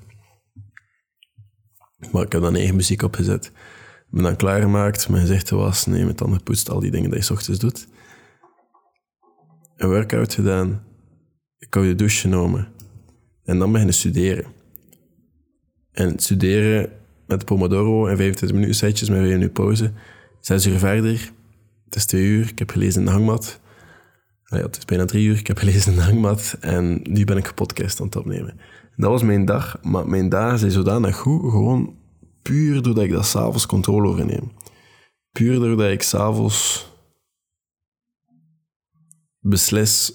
Maar 2.11 2.23
ik 2.23 2.31
heb 2.31 2.41
dan 2.41 2.55
eigen 2.55 2.75
muziek 2.75 3.01
opgezet. 3.01 3.51
Ben 4.09 4.23
dan 4.23 4.35
klaargemaakt, 4.35 5.09
mijn 5.09 5.21
gezicht 5.21 5.49
was, 5.49 5.85
nee, 5.85 6.05
met 6.05 6.17
tanden 6.17 6.37
gepoetst, 6.37 6.69
al 6.69 6.79
die 6.79 6.91
dingen 6.91 7.11
die 7.11 7.23
je 7.23 7.31
ochtends 7.31 7.59
doet. 7.59 7.87
Een 9.75 9.89
workout 9.89 10.33
gedaan. 10.33 10.83
Ik 11.57 11.73
heb 11.73 11.83
de 11.83 11.95
douche 11.95 12.19
genomen. 12.19 12.67
En 13.43 13.59
dan 13.59 13.71
beginnen 13.71 13.95
studeren. 13.95 14.45
En 15.91 16.19
studeren 16.19 16.91
met 17.27 17.45
Pomodoro 17.45 18.07
en 18.07 18.17
25 18.17 18.51
minuten 18.51 18.75
setjes 18.75 19.09
met 19.09 19.17
5 19.17 19.31
minuten 19.31 19.51
pauze. 19.51 19.91
Zes 20.39 20.65
uur 20.65 20.79
verder. 20.79 21.31
Het 21.85 21.95
is 21.95 22.05
twee 22.05 22.23
uur. 22.23 22.49
Ik 22.49 22.59
heb 22.59 22.69
gelezen 22.69 22.99
in 22.99 23.05
de 23.05 23.11
hangmat. 23.11 23.59
Ja, 24.47 24.57
het 24.57 24.77
is 24.77 24.85
bijna 24.85 25.05
drie 25.05 25.27
uur. 25.27 25.37
Ik 25.37 25.47
heb 25.47 25.57
gelezen 25.57 25.91
in 25.91 25.97
de 25.97 26.03
hangmat. 26.03 26.57
En 26.59 26.99
nu 27.03 27.25
ben 27.25 27.37
ik 27.37 27.47
een 27.47 27.53
podcast 27.53 27.99
aan 27.99 28.05
het 28.05 28.15
opnemen. 28.15 28.59
dat 28.95 29.09
was 29.09 29.23
mijn 29.23 29.45
dag. 29.45 29.79
Maar 29.83 30.07
mijn 30.07 30.29
dagen 30.29 30.59
zijn 30.59 30.71
zodanig 30.71 31.15
goed. 31.15 31.51
Gewoon 31.51 31.95
puur 32.41 32.81
doordat 32.81 33.03
ik 33.03 33.11
dat 33.11 33.25
s'avonds 33.25 33.65
controle 33.65 34.07
overneem. 34.07 34.51
Puur 35.31 35.59
doordat 35.59 35.91
ik 35.91 36.01
s'avonds 36.01 36.87
beslis 39.39 40.13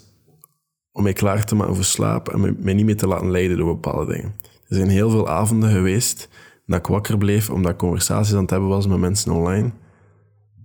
om 0.92 1.02
mij 1.02 1.12
klaar 1.12 1.44
te 1.44 1.54
maken 1.54 1.74
voor 1.74 1.84
slaap 1.84 2.28
en 2.28 2.56
mij 2.60 2.74
niet 2.74 2.84
meer 2.84 2.96
te 2.96 3.06
laten 3.06 3.30
leiden 3.30 3.56
door 3.56 3.74
bepaalde 3.74 4.12
dingen. 4.12 4.34
Er 4.68 4.76
zijn 4.76 4.88
heel 4.88 5.10
veel 5.10 5.28
avonden 5.28 5.70
geweest 5.70 6.28
dat 6.66 6.78
ik 6.78 6.86
wakker 6.86 7.18
bleef 7.18 7.50
omdat 7.50 7.72
ik 7.72 7.78
conversaties 7.78 8.34
aan 8.34 8.40
het 8.40 8.50
hebben 8.50 8.68
was 8.68 8.86
met 8.86 8.98
mensen 8.98 9.32
online. 9.32 9.70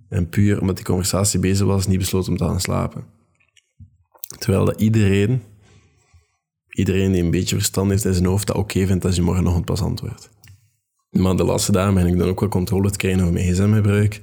En 0.10 0.30
puur 0.30 0.62
omdat 0.62 0.76
die 0.76 0.86
conversatie 0.86 1.40
bezig 1.40 1.66
was, 1.66 1.88
niet 1.88 1.98
besloten 1.98 2.32
om 2.32 2.38
te 2.38 2.44
gaan 2.46 2.60
slapen. 2.60 3.17
Terwijl 4.38 4.66
dat 4.66 4.82
iedereen, 4.82 5.42
iedereen 6.70 7.12
die 7.12 7.24
een 7.24 7.32
beetje 7.32 7.56
verstand 7.56 7.90
heeft 7.90 8.06
in 8.06 8.14
zijn 8.14 8.26
hoofd, 8.26 8.48
dat 8.48 8.56
oké 8.56 8.86
vindt 8.88 9.06
als 9.06 9.16
je 9.16 9.22
morgen 9.22 9.44
nog 9.44 9.56
een 9.56 9.64
pas 9.64 9.82
antwoordt. 9.82 10.30
Maar 11.10 11.36
de 11.36 11.44
laatste 11.44 11.72
dagen 11.72 11.94
ben 11.94 12.08
ik 12.08 12.18
dan 12.18 12.28
ook 12.28 12.40
wel 12.40 12.50
controle 12.50 12.90
te 12.90 12.98
krijgen 12.98 13.22
over 13.22 13.34
mijn 13.34 13.54
gsm-gebruik. 13.54 14.22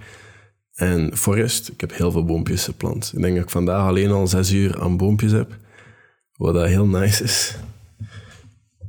En 0.74 1.16
forest, 1.16 1.68
ik 1.68 1.80
heb 1.80 1.94
heel 1.94 2.10
veel 2.10 2.24
boompjes 2.24 2.64
geplant. 2.64 3.12
Ik 3.14 3.22
denk 3.22 3.34
dat 3.34 3.44
ik 3.44 3.50
vandaag 3.50 3.86
alleen 3.86 4.10
al 4.10 4.26
zes 4.26 4.52
uur 4.52 4.80
aan 4.80 4.96
boompjes 4.96 5.32
heb. 5.32 5.56
Wat 6.36 6.54
dat 6.54 6.66
heel 6.66 6.86
nice 6.86 7.22
is. 7.22 7.56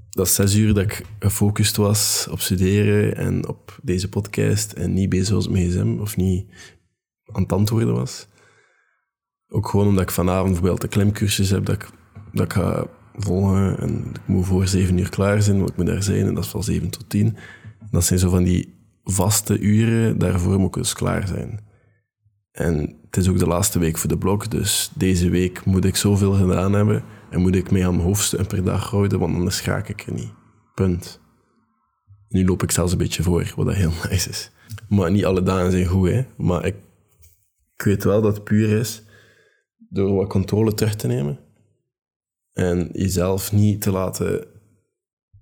Dat 0.09 0.25
is 0.25 0.35
zes 0.35 0.55
uur 0.55 0.73
dat 0.73 0.83
ik 0.83 1.05
gefocust 1.19 1.75
was 1.75 2.27
op 2.31 2.39
studeren 2.39 3.15
en 3.15 3.47
op 3.47 3.79
deze 3.81 4.09
podcast 4.09 4.71
en 4.71 4.93
niet 4.93 5.09
bezig 5.09 5.33
was 5.33 5.47
met 5.47 5.61
gsm 5.61 5.97
of 5.99 6.17
niet 6.17 6.45
aan 7.31 7.41
het 7.41 7.51
antwoorden 7.51 7.93
was. 7.93 8.27
Ook 9.49 9.67
gewoon 9.67 9.87
omdat 9.87 10.03
ik 10.03 10.11
vanavond 10.11 10.47
bijvoorbeeld 10.47 10.83
een 10.83 10.89
klimcursus 10.89 11.49
heb 11.49 11.65
dat 11.65 11.75
ik, 11.75 11.89
dat 12.31 12.45
ik 12.45 12.53
ga 12.53 12.87
volgen 13.17 13.79
en 13.79 14.05
ik 14.13 14.27
moet 14.27 14.45
voor 14.45 14.67
zeven 14.67 14.97
uur 14.97 15.09
klaar 15.09 15.41
zijn, 15.41 15.57
want 15.57 15.69
ik 15.69 15.77
moet 15.77 15.85
daar 15.85 16.03
zijn 16.03 16.27
en 16.27 16.33
dat 16.33 16.43
is 16.43 16.49
van 16.49 16.63
zeven 16.63 16.89
tot 16.89 17.09
tien. 17.09 17.37
Dat 17.91 18.03
zijn 18.03 18.19
zo 18.19 18.29
van 18.29 18.43
die 18.43 18.73
vaste 19.03 19.59
uren, 19.59 20.17
daarvoor 20.17 20.59
moet 20.59 20.75
ik 20.75 20.81
dus 20.81 20.93
klaar 20.93 21.27
zijn. 21.27 21.59
En 22.51 22.95
het 23.05 23.17
is 23.17 23.29
ook 23.29 23.37
de 23.37 23.47
laatste 23.47 23.79
week 23.79 23.97
voor 23.97 24.09
de 24.09 24.17
blog, 24.17 24.47
dus 24.47 24.91
deze 24.95 25.29
week 25.29 25.65
moet 25.65 25.85
ik 25.85 25.95
zoveel 25.95 26.33
gedaan 26.33 26.73
hebben 26.73 27.03
en 27.29 27.41
moet 27.41 27.55
ik 27.55 27.71
mee 27.71 27.85
aan 27.85 27.95
mijn 27.95 28.07
hoofdstuk 28.07 28.47
per 28.47 28.63
dag 28.63 28.89
houden, 28.89 29.19
want 29.19 29.35
anders 29.35 29.63
raak 29.63 29.89
ik 29.89 30.01
er 30.01 30.13
niet. 30.13 30.33
Punt. 30.75 31.19
Nu 32.29 32.45
loop 32.45 32.63
ik 32.63 32.71
zelfs 32.71 32.91
een 32.91 32.97
beetje 32.97 33.23
voor, 33.23 33.53
wat 33.55 33.65
dat 33.65 33.75
heel 33.75 33.91
nice 34.09 34.29
is. 34.29 34.51
Maar 34.89 35.11
niet 35.11 35.25
alle 35.25 35.43
dagen 35.43 35.71
zijn 35.71 35.85
goed, 35.85 36.09
hè. 36.09 36.25
Maar 36.37 36.65
ik, 36.65 36.75
ik 37.77 37.85
weet 37.85 38.03
wel 38.03 38.21
dat 38.21 38.35
het 38.35 38.43
puur 38.43 38.79
is 38.79 39.03
door 39.95 40.15
wat 40.15 40.29
controle 40.29 40.73
terug 40.73 40.95
te 40.95 41.07
nemen 41.07 41.39
en 42.53 42.89
jezelf 42.91 43.51
niet 43.51 43.81
te 43.81 43.91
laten 43.91 44.47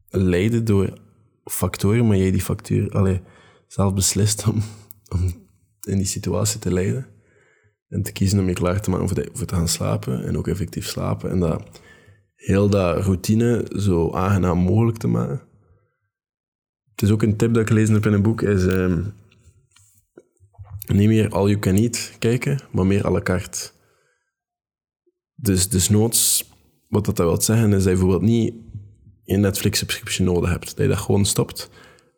leiden 0.09 0.65
door 0.65 0.93
factoren, 1.43 2.07
maar 2.07 2.17
jij 2.17 2.31
die 2.31 2.41
factuur 2.41 2.91
allee, 2.91 3.21
zelf 3.67 3.93
beslist 3.93 4.47
om, 4.47 4.61
om 5.07 5.47
in 5.81 5.97
die 5.97 6.05
situatie 6.05 6.59
te 6.59 6.73
leiden. 6.73 7.07
En 7.87 8.03
te 8.03 8.11
kiezen 8.11 8.39
om 8.39 8.47
je 8.47 8.53
klaar 8.53 8.81
te 8.81 8.89
maken 8.89 9.07
voor, 9.07 9.27
voor 9.33 9.45
te 9.45 9.55
gaan 9.55 9.67
slapen 9.67 10.25
en 10.25 10.37
ook 10.37 10.47
effectief 10.47 10.87
slapen. 10.87 11.29
En 11.29 11.39
dat 11.39 11.81
heel 12.35 12.69
dat 12.69 13.03
routine 13.03 13.71
zo 13.75 14.11
aangenaam 14.11 14.57
mogelijk 14.57 14.97
te 14.97 15.07
maken. 15.07 15.41
Het 16.91 17.01
is 17.01 17.11
ook 17.11 17.21
een 17.21 17.37
tip 17.37 17.53
dat 17.53 17.61
ik 17.61 17.67
gelezen 17.67 17.93
heb 17.93 18.05
in 18.05 18.13
een 18.13 18.21
boek, 18.21 18.41
is 18.41 18.63
um, 18.63 19.13
niet 20.93 21.07
meer 21.07 21.29
all 21.29 21.47
you 21.47 21.59
can 21.59 21.75
eat 21.75 22.15
kijken, 22.19 22.59
maar 22.71 22.85
meer 22.85 23.05
à 23.05 23.11
la 23.11 23.21
carte. 23.21 23.72
Dus 25.43 25.69
desnoods, 25.69 26.49
wat 26.89 27.05
dat 27.05 27.17
wil 27.17 27.41
zeggen, 27.41 27.67
is 27.67 27.83
dat 27.83 27.83
je 27.83 27.89
bijvoorbeeld 27.89 28.21
niet 28.21 28.53
een 29.25 29.39
Netflix-subscription 29.39 30.27
nodig 30.27 30.49
hebt. 30.49 30.65
Dat 30.65 30.77
je 30.77 30.87
dat 30.87 30.97
gewoon 30.97 31.25
stopt. 31.25 31.69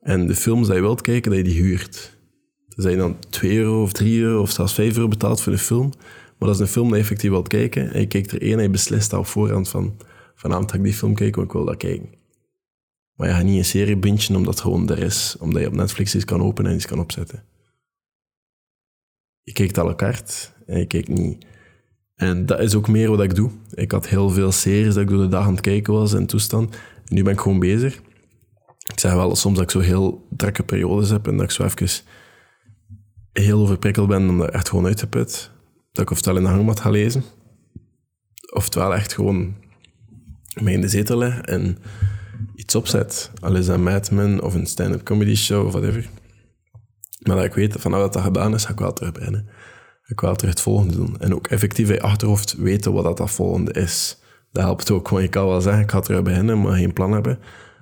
En 0.02 0.28
de 0.28 0.36
films 0.36 0.68
die 0.68 0.76
je 0.76 0.82
wilt 0.82 1.02
kijken, 1.02 1.32
dat 1.32 1.40
je 1.40 1.46
die 1.54 1.62
huurt. 1.62 2.18
Dus 2.68 2.84
dat 2.84 2.94
je 2.94 2.98
dan 2.98 3.20
2 3.30 3.58
euro 3.58 3.82
of 3.82 3.92
3 3.92 4.22
euro 4.22 4.42
of 4.42 4.52
zelfs 4.52 4.74
5 4.74 4.96
euro 4.96 5.08
betaalt 5.08 5.42
voor 5.42 5.52
een 5.52 5.60
film. 5.60 5.92
Maar 6.38 6.48
dat 6.50 6.56
is 6.56 6.60
een 6.60 6.68
film 6.68 6.86
die 6.86 6.96
je 6.96 7.02
effectief 7.02 7.30
wilt 7.30 7.48
kijken. 7.48 7.94
En 7.94 8.00
je 8.00 8.08
kijkt 8.08 8.32
er 8.32 8.42
één 8.42 8.58
en 8.58 8.64
je 8.64 8.70
beslist 8.70 9.14
al 9.14 9.20
op 9.20 9.26
voorhand 9.26 9.70
van... 9.70 9.98
Vanavond 10.36 10.72
ga 10.72 10.78
ik 10.78 10.84
die 10.84 10.94
film 10.94 11.14
kijken, 11.14 11.36
want 11.36 11.48
ik 11.48 11.54
wil 11.54 11.66
dat 11.66 11.78
kijken. 11.78 12.10
Maar 13.16 13.28
je 13.28 13.34
gaat 13.34 13.44
niet 13.44 13.58
een 13.58 13.66
serie 13.66 13.98
bingen 13.98 14.36
omdat 14.36 14.54
het 14.54 14.64
gewoon 14.64 14.90
er 14.90 15.00
is. 15.00 15.36
Omdat 15.40 15.62
je 15.62 15.68
op 15.68 15.76
Netflix 15.76 16.16
iets 16.16 16.26
kan 16.26 16.42
openen 16.42 16.72
en 16.72 16.78
iets 16.78 16.86
kan 16.86 17.00
opzetten. 17.00 17.44
Je 19.44 19.54
kijkt 19.54 19.78
à 19.78 19.84
la 19.84 19.96
carte 19.96 20.34
en 20.66 20.80
je 20.80 20.86
kijkt 20.86 21.08
niet... 21.08 21.46
En 22.16 22.46
dat 22.46 22.60
is 22.60 22.76
ook 22.76 22.88
meer 22.88 23.10
wat 23.10 23.24
ik 23.24 23.36
doe. 23.36 23.52
Ik 23.74 23.92
had 23.92 24.08
heel 24.08 24.30
veel 24.30 24.52
series 24.52 24.94
dat 24.94 25.04
ik 25.04 25.10
door 25.10 25.22
de 25.22 25.28
dag 25.28 25.46
aan 25.46 25.52
het 25.52 25.62
kijken 25.62 25.94
was 25.94 26.14
en 26.14 26.26
toestand. 26.26 26.76
En 27.06 27.16
nu 27.16 27.24
ben 27.24 27.34
ik 27.34 27.40
gewoon 27.40 27.60
bezig. 27.60 28.02
Ik 28.92 29.00
zeg 29.00 29.14
wel 29.14 29.36
soms 29.36 29.56
dat 29.56 29.64
ik 29.64 29.72
zo 29.72 29.80
heel 29.80 30.28
drukke 30.30 30.64
periodes 30.64 31.10
heb 31.10 31.28
en 31.28 31.38
dat 31.38 31.46
ik 31.46 31.52
zo 31.52 31.64
even 31.64 31.90
heel 33.32 33.62
overprikkeld 33.62 34.08
ben 34.08 34.30
omdat 34.30 34.48
ik 34.48 34.54
echt 34.54 34.70
gewoon 34.70 34.86
uitgeput. 34.86 35.52
Dat 35.92 36.04
ik 36.04 36.12
oftewel 36.12 36.38
in 36.38 36.44
de 36.44 36.50
hangmat 36.50 36.80
ga 36.80 36.90
lezen, 36.90 37.24
oftewel 38.54 38.96
echt 38.96 39.14
gewoon 39.14 39.56
mee 40.62 40.74
in 40.74 40.82
de 40.82 40.88
zetel 40.88 41.18
leg 41.18 41.42
en 41.42 41.78
iets 42.56 42.76
opzet. 42.76 43.32
Al 43.40 43.56
is 43.56 43.68
Mad 43.68 44.12
Men 44.12 44.42
of 44.42 44.54
een 44.54 44.66
stand-up 44.66 45.04
comedy 45.04 45.36
show 45.36 45.66
of 45.66 45.72
whatever. 45.72 46.10
Maar 47.20 47.36
dat 47.36 47.46
ik 47.46 47.54
weet, 47.54 47.76
vanaf 47.78 48.00
dat 48.00 48.14
dat 48.14 48.24
gedaan 48.24 48.54
is, 48.54 48.66
ga 48.66 48.72
ik 48.72 48.80
wel 48.80 48.94
terug 48.94 49.12
Ik 50.08 50.16
terug 50.16 50.42
het 50.42 50.62
volgende 50.62 50.96
doen. 50.96 51.20
En 51.20 51.36
ook 51.36 51.48
effectief 51.48 51.88
in 51.88 51.94
je 51.94 52.02
achterhoofd 52.02 52.56
weten 52.58 52.94
wat 52.94 53.04
dat, 53.04 53.18
dat 53.18 53.32
volgende 53.32 53.72
is. 53.72 54.18
Dat 54.52 54.64
helpt 54.64 54.92
ook, 54.92 55.10
want 55.10 55.24
je 55.24 55.30
kan 55.30 55.48
wel 55.48 55.62
zeggen, 55.62 55.84
ik 55.84 55.92
ga 55.92 56.00
terug 56.00 56.24
beginnen, 56.24 56.62
maar 56.62 56.78
geen 56.78 56.94
plan 56.94 57.12
hebben. 57.12 57.40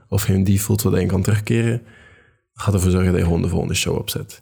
Of 0.07 0.23
geen 0.23 0.43
default 0.43 0.81
wat 0.81 0.99
je 0.99 1.05
kan 1.05 1.21
terugkeren. 1.21 1.81
gaat 2.53 2.73
ervoor 2.73 2.91
zorgen 2.91 3.11
dat 3.11 3.19
je 3.19 3.25
gewoon 3.25 3.41
de 3.41 3.47
volgende 3.47 3.73
show 3.73 3.97
opzet. 3.97 4.41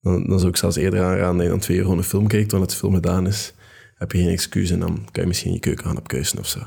Dan, 0.00 0.26
dan 0.26 0.38
zou 0.38 0.50
ik 0.50 0.56
zelfs 0.56 0.76
eerder 0.76 1.04
aanraden 1.04 1.36
dat 1.36 1.44
je 1.44 1.50
dan 1.50 1.58
twee 1.58 1.76
uur 1.76 1.82
gewoon 1.82 1.98
een 1.98 2.04
film 2.04 2.26
kijkt, 2.26 2.50
wanneer 2.50 2.68
het 2.68 2.78
film 2.78 2.94
gedaan 2.94 3.26
is. 3.26 3.54
Heb 3.94 4.12
je 4.12 4.18
geen 4.18 4.30
excuus 4.30 4.70
en 4.70 4.80
dan 4.80 5.08
kan 5.12 5.22
je 5.22 5.28
misschien 5.28 5.52
je 5.52 5.58
keuken 5.58 5.84
gaan 5.84 5.96
opkuisen 5.96 6.38
of 6.38 6.46
zo. 6.46 6.60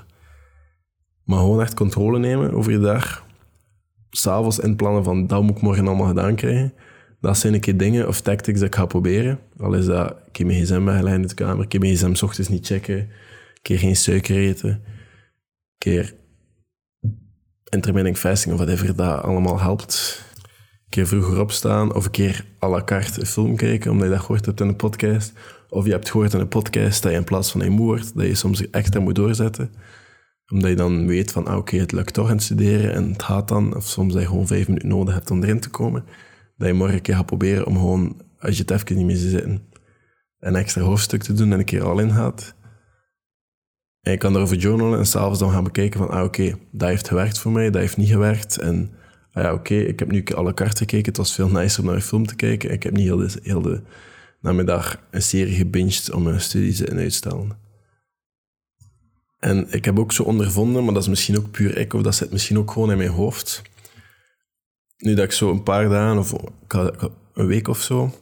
Maar 1.24 1.40
gewoon 1.40 1.62
echt 1.62 1.74
controle 1.74 2.20
nemen 2.20 2.54
over 2.54 2.72
je 2.72 2.80
dag. 2.80 3.26
S'avonds 4.10 4.60
inplannen 4.60 5.04
van, 5.04 5.28
dat 5.28 5.42
moet 5.42 5.56
ik 5.56 5.62
morgen 5.62 5.88
allemaal 5.88 6.08
gedaan 6.08 6.36
krijgen. 6.36 6.74
Dat 7.22 7.38
zijn 7.38 7.54
een 7.54 7.60
keer 7.60 7.78
dingen 7.78 8.08
of 8.08 8.22
tactics 8.22 8.60
dat 8.60 8.68
ik 8.68 8.76
ga 8.76 8.86
proberen. 8.86 9.40
Al 9.58 9.74
is 9.74 9.86
dat, 9.86 10.16
ik 10.28 10.38
heb 10.38 10.48
mijn 10.48 10.64
gsm 10.64 10.84
weggeleid 10.84 11.16
in 11.16 11.28
de 11.28 11.34
kamer, 11.34 11.66
ik 11.66 11.72
heb 11.72 11.82
mijn 11.82 11.96
gsm 11.96 12.26
ochtends 12.26 12.50
niet 12.50 12.66
checken, 12.66 12.98
een 12.98 13.08
keer 13.62 13.80
geen 13.80 13.96
suiker 13.96 14.36
eten, 14.36 14.70
een 14.70 14.82
keer 15.78 16.14
intermittent 17.70 18.18
fasting 18.18 18.54
of 18.54 18.60
whatever 18.62 18.96
dat 18.96 19.22
allemaal 19.22 19.60
helpt 19.60 20.24
een 20.90 20.96
keer 20.96 21.08
vroeger 21.08 21.40
opstaan 21.40 21.94
of 21.94 22.06
een 22.06 22.12
keer 22.12 22.46
à 22.64 22.70
la 22.70 22.84
carte 22.84 23.20
een 23.20 23.26
film 23.26 23.56
kijken, 23.56 23.92
omdat 23.92 24.08
je 24.08 24.14
dat 24.14 24.22
gehoord 24.22 24.46
hebt 24.46 24.62
in 24.62 24.68
een 24.68 24.76
podcast. 24.76 25.34
Of 25.70 25.86
je 25.86 25.92
hebt 25.92 26.10
gehoord 26.10 26.34
in 26.34 26.40
een 26.40 26.48
podcast 26.48 27.04
dat 27.04 27.12
je 27.12 27.18
in 27.18 27.24
plaats 27.24 27.52
van 27.52 27.62
een 27.62 27.72
moord, 27.72 28.16
dat 28.16 28.26
je 28.26 28.36
soms 28.36 28.70
extra 28.70 29.00
moet 29.00 29.16
doorzetten. 29.16 29.72
Omdat 30.52 30.70
je 30.70 30.76
dan 30.76 31.08
weet 31.08 31.32
van, 31.32 31.48
ah, 31.48 31.58
oké, 31.58 31.78
het 31.78 31.92
lukt 31.92 32.14
toch 32.14 32.28
in 32.28 32.34
het 32.34 32.44
studeren 32.44 32.94
en 32.94 33.12
het 33.12 33.24
gaat 33.24 33.48
dan. 33.48 33.76
Of 33.76 33.86
soms 33.86 34.14
dat 34.14 34.22
je 34.22 34.28
gewoon 34.28 34.48
vijf 34.48 34.68
minuten 34.68 34.88
nodig 34.88 35.14
hebt 35.14 35.32
om 35.32 35.44
erin 35.44 35.60
te 35.60 35.70
komen. 35.70 36.04
Dat 36.60 36.68
je 36.68 36.74
morgen 36.74 36.96
een 36.96 37.02
keer 37.02 37.16
gaat 37.16 37.26
proberen 37.26 37.66
om 37.66 37.76
gewoon, 37.76 38.22
als 38.40 38.56
je 38.56 38.62
het 38.62 38.72
even 38.72 38.96
niet 38.96 39.06
meer 39.06 39.16
ziet 39.16 39.30
zitten, 39.30 39.68
een 40.40 40.56
extra 40.56 40.82
hoofdstuk 40.82 41.24
te 41.24 41.34
doen 41.34 41.52
en 41.52 41.60
een 41.60 41.66
keer 41.66 41.84
al 41.84 42.00
in 42.00 42.12
gaat. 42.12 42.56
En 44.02 44.12
je 44.12 44.18
kan 44.18 44.36
erover 44.36 44.58
journalen 44.58 45.00
en 45.00 45.06
s'avonds 45.06 45.40
dan 45.40 45.52
gaan 45.52 45.64
bekijken 45.64 46.00
van, 46.00 46.10
ah, 46.10 46.24
oké, 46.24 46.58
dat 46.72 46.90
heeft 46.90 47.08
gewerkt 47.08 47.40
voor 47.40 47.52
mij, 47.52 47.70
dat 47.70 47.82
heeft 47.82 47.98
niet 47.98 48.10
gewerkt. 48.10 48.58
En 48.58 48.92
ah 49.32 49.44
ja, 49.44 49.54
oké, 49.54 49.74
ik 49.74 50.00
heb 50.00 50.12
nu 50.12 50.24
alle 50.26 50.54
kaarten 50.54 50.78
gekeken. 50.78 51.06
Het 51.06 51.18
was 51.18 51.34
veel 51.34 51.50
nicer 51.50 51.80
om 51.80 51.86
naar 51.86 51.96
een 51.96 52.02
film 52.02 52.26
te 52.26 52.36
kijken. 52.36 52.72
Ik 52.72 52.84
heb 52.84 52.94
niet 52.94 53.06
heel 53.06 53.18
de, 53.18 53.40
heel 53.44 53.82
namiddag 54.42 55.02
een 55.12 55.22
serie 55.22 55.56
gebinged 55.56 56.12
om 56.12 56.24
mijn 56.24 56.42
studies 56.42 56.82
in 56.82 56.98
uitstellen. 56.98 57.58
En 59.40 59.68
ik 59.72 59.86
heb 59.86 60.00
ook 60.00 60.12
zo 60.12 60.24
ondervonden, 60.24 60.84
maar 60.84 60.94
dat 60.94 61.04
is 61.04 61.10
misschien 61.10 61.38
ook 61.38 61.52
puur 61.52 61.78
ik, 61.78 61.94
of 61.94 62.02
dat 62.02 62.16
zit 62.16 62.32
misschien 62.32 62.58
ook 62.58 62.72
gewoon 62.72 62.92
in 62.92 62.98
mijn 62.98 63.10
hoofd. 63.10 63.62
Nu 65.00 65.14
dat 65.14 65.26
ik 65.26 65.32
zo 65.32 65.52
een 65.52 65.64
paar 65.64 65.90
dagen, 65.90 66.18
of 66.18 66.34
een 67.34 67.48
week 67.48 67.68
of 67.68 67.82
zo, 67.82 68.14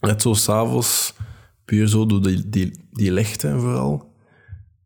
net 0.00 0.22
zo 0.22 0.34
s'avonds, 0.34 1.14
puur 1.64 1.88
zo 1.88 2.06
door 2.06 2.22
die, 2.22 2.48
die, 2.48 2.88
die 2.90 3.12
lichten 3.12 3.60
vooral, 3.60 4.12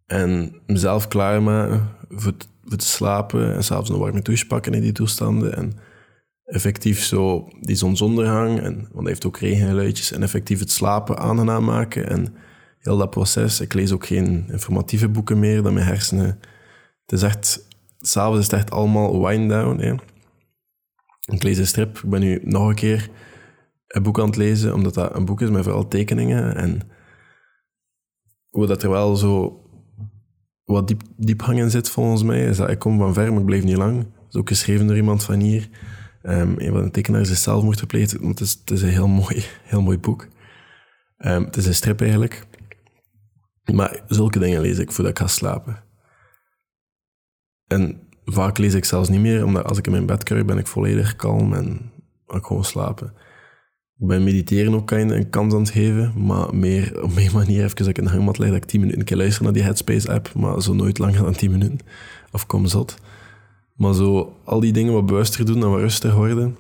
en 0.07 0.61
mezelf 0.67 1.09
klaarmaken 1.09 1.89
voor 2.09 2.35
voor 2.67 2.79
te 2.79 2.87
slapen 2.87 3.55
en 3.55 3.65
s'avonds 3.65 3.91
een 3.91 3.99
warme 3.99 4.23
douche 4.23 4.47
pakken 4.47 4.75
in 4.75 4.81
die 4.81 4.93
toestanden. 4.93 5.57
En 5.57 5.73
effectief 6.45 7.03
zo 7.05 7.49
die 7.61 7.77
zonsondergang, 7.77 8.61
en, 8.61 8.75
want 8.75 8.93
hij 8.93 9.07
heeft 9.07 9.27
ook 9.27 9.39
regengeluidjes, 9.39 10.13
en 10.13 10.23
effectief 10.23 10.59
het 10.59 10.71
slapen 10.71 11.19
aangenaam 11.19 11.65
maken. 11.65 12.09
En 12.09 12.35
heel 12.79 12.97
dat 12.97 13.11
proces. 13.11 13.61
Ik 13.61 13.75
lees 13.75 13.93
ook 13.93 14.07
geen 14.07 14.45
informatieve 14.51 15.09
boeken 15.09 15.39
meer, 15.39 15.63
dan 15.63 15.75
mijn 15.75 15.87
hersenen... 15.87 16.39
Het 17.07 17.13
is 17.13 17.23
echt... 17.23 17.69
S'avonds 17.99 18.39
is 18.39 18.45
het 18.45 18.55
echt 18.55 18.71
allemaal 18.71 19.27
wind 19.27 19.51
down. 19.51 19.81
Hè. 19.81 19.95
Ik 21.27 21.43
lees 21.43 21.59
een 21.59 21.67
strip. 21.67 21.99
Ik 21.99 22.11
ben 22.11 22.21
nu 22.21 22.41
nog 22.43 22.69
een 22.69 22.75
keer 22.75 23.11
een 23.87 24.03
boek 24.03 24.21
aan 24.21 24.27
het 24.27 24.37
lezen, 24.37 24.75
omdat 24.75 24.95
dat 24.95 25.17
een 25.17 25.25
boek 25.25 25.41
is 25.41 25.51
met 25.51 25.63
vooral 25.65 25.89
tekeningen. 25.89 26.57
En 26.57 26.81
hoe 28.49 28.67
dat 28.67 28.83
er 28.83 28.91
wel 28.91 29.17
zo 29.17 29.61
wat 30.65 30.95
diep, 31.17 31.43
hangen 31.43 31.71
zit 31.71 31.91
volgens 31.91 32.23
mij, 32.23 32.47
is 32.47 32.57
dat 32.57 32.71
ik 32.71 32.79
kom 32.79 32.99
van 32.99 33.15
ver, 33.15 33.31
maar 33.31 33.41
ik 33.41 33.47
blijf 33.47 33.65
niet 33.65 33.77
lang. 33.77 33.97
Dat 34.03 34.29
is 34.29 34.37
ook 34.37 34.49
geschreven 34.49 34.87
door 34.87 34.97
iemand 34.97 35.25
van 35.25 35.41
hier. 35.41 35.69
Um, 36.23 36.55
een 36.59 36.73
van 36.73 36.83
de 36.83 36.91
tekenaars 36.91 37.31
is 37.31 37.43
zelfmoord 37.43 37.79
gepleegd. 37.79 38.11
Het 38.11 38.41
is, 38.41 38.53
het 38.53 38.71
is 38.71 38.83
een 38.83 38.89
heel 38.89 39.09
mooi, 39.09 39.45
heel 39.63 39.83
mooi 39.83 39.99
boek. 39.99 40.29
Um, 41.19 41.45
het 41.45 41.57
is 41.57 41.67
een 41.67 41.75
strip 41.75 42.01
eigenlijk. 42.01 42.47
Maar 43.73 44.03
zulke 44.09 44.39
dingen 44.39 44.61
lees 44.61 44.79
ik 44.79 44.93
voordat 44.93 45.13
ik 45.13 45.19
ga 45.19 45.27
slapen. 45.27 45.85
En 47.67 48.06
vaak 48.27 48.59
lees 48.59 48.75
ik 48.75 48.85
zelfs 48.85 49.09
niet 49.09 49.21
meer, 49.21 49.45
omdat 49.45 49.65
als 49.65 49.79
ik 49.79 49.87
in 49.87 49.93
mijn 49.93 50.07
bed 50.07 50.23
kruip, 50.23 50.47
ben 50.47 50.59
ik 50.59 50.67
volledig 50.67 51.17
kalm 51.17 51.53
en 51.53 51.91
kan 52.27 52.39
ik 52.39 52.45
gewoon 52.45 52.65
slapen. 52.65 53.13
Ben 53.99 54.25
mediteren 54.25 54.75
ook 54.75 54.87
kind 54.87 55.11
een 55.11 55.31
kans 55.31 55.55
aan 55.55 55.61
het 55.61 55.71
geven, 55.71 56.27
maar 56.27 56.55
meer 56.55 57.03
op 57.03 57.15
mijn 57.15 57.33
manier 57.33 57.65
even 57.65 57.77
dat 57.77 57.87
ik 57.87 57.99
in 57.99 58.05
de 58.05 58.11
hangmat 58.11 58.39
lig, 58.39 58.49
dat 58.49 58.57
ik 58.57 58.65
tien 58.65 58.81
minuten 58.81 59.01
een 59.01 59.07
keer 59.07 59.17
luister 59.17 59.43
naar 59.43 59.53
die 59.53 59.63
Headspace-app, 59.63 60.33
maar 60.35 60.63
zo 60.63 60.75
nooit 60.75 60.99
langer 60.99 61.23
dan 61.23 61.33
tien 61.33 61.51
minuten. 61.51 61.79
Of 62.33 62.47
kom 62.47 62.67
zot. 62.67 62.97
Maar 63.75 63.95
zo 63.95 64.37
al 64.45 64.61
die 64.61 64.73
dingen 64.73 64.93
wat 64.93 65.07
bewuster 65.07 65.45
doen 65.45 65.63
en 65.63 65.71
wat 65.71 65.81
rustiger 65.81 66.17
worden. 66.17 66.57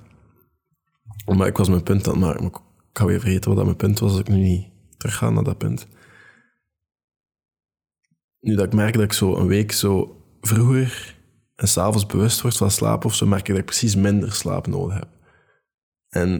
Maar 1.37 1.46
ik 1.46 1.56
was 1.56 1.68
mijn 1.68 1.82
punt 1.82 2.08
aan. 2.08 2.18
Maar 2.18 2.42
ik 2.42 2.56
ga 2.92 3.04
weer 3.04 3.20
vergeten 3.20 3.49
wat 3.49 3.56
dat 3.56 3.64
mijn 3.64 3.76
punt 3.76 3.99
was 3.99 4.11
als 4.11 4.20
ik 4.20 4.28
nu 4.28 4.37
niet 4.37 4.66
terug 4.96 5.16
ga 5.16 5.30
naar 5.30 5.44
dat 5.44 5.58
punt. 5.58 5.87
Nu 8.40 8.54
dat 8.54 8.66
ik 8.66 8.73
merk 8.73 8.94
dat 8.94 9.02
ik 9.02 9.12
zo 9.12 9.37
een 9.37 9.46
week 9.46 9.73
zo 9.73 10.20
vroeger 10.40 11.15
en 11.57 11.69
s'avonds 11.69 12.07
bewust 12.07 12.41
word 12.41 12.57
van 12.57 12.71
slapen 12.71 13.09
of 13.09 13.15
zo, 13.15 13.27
merk 13.27 13.41
ik 13.41 13.47
dat 13.47 13.59
ik 13.59 13.65
precies 13.65 13.97
minder 13.97 14.33
slaap 14.33 14.67
nodig 14.67 14.95
heb. 14.95 15.09
En 16.09 16.31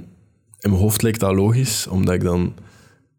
in 0.59 0.71
mijn 0.71 0.83
hoofd 0.83 1.03
lijkt 1.03 1.21
dat 1.21 1.35
logisch, 1.35 1.87
omdat 1.87 2.15
ik 2.15 2.23
dan 2.23 2.55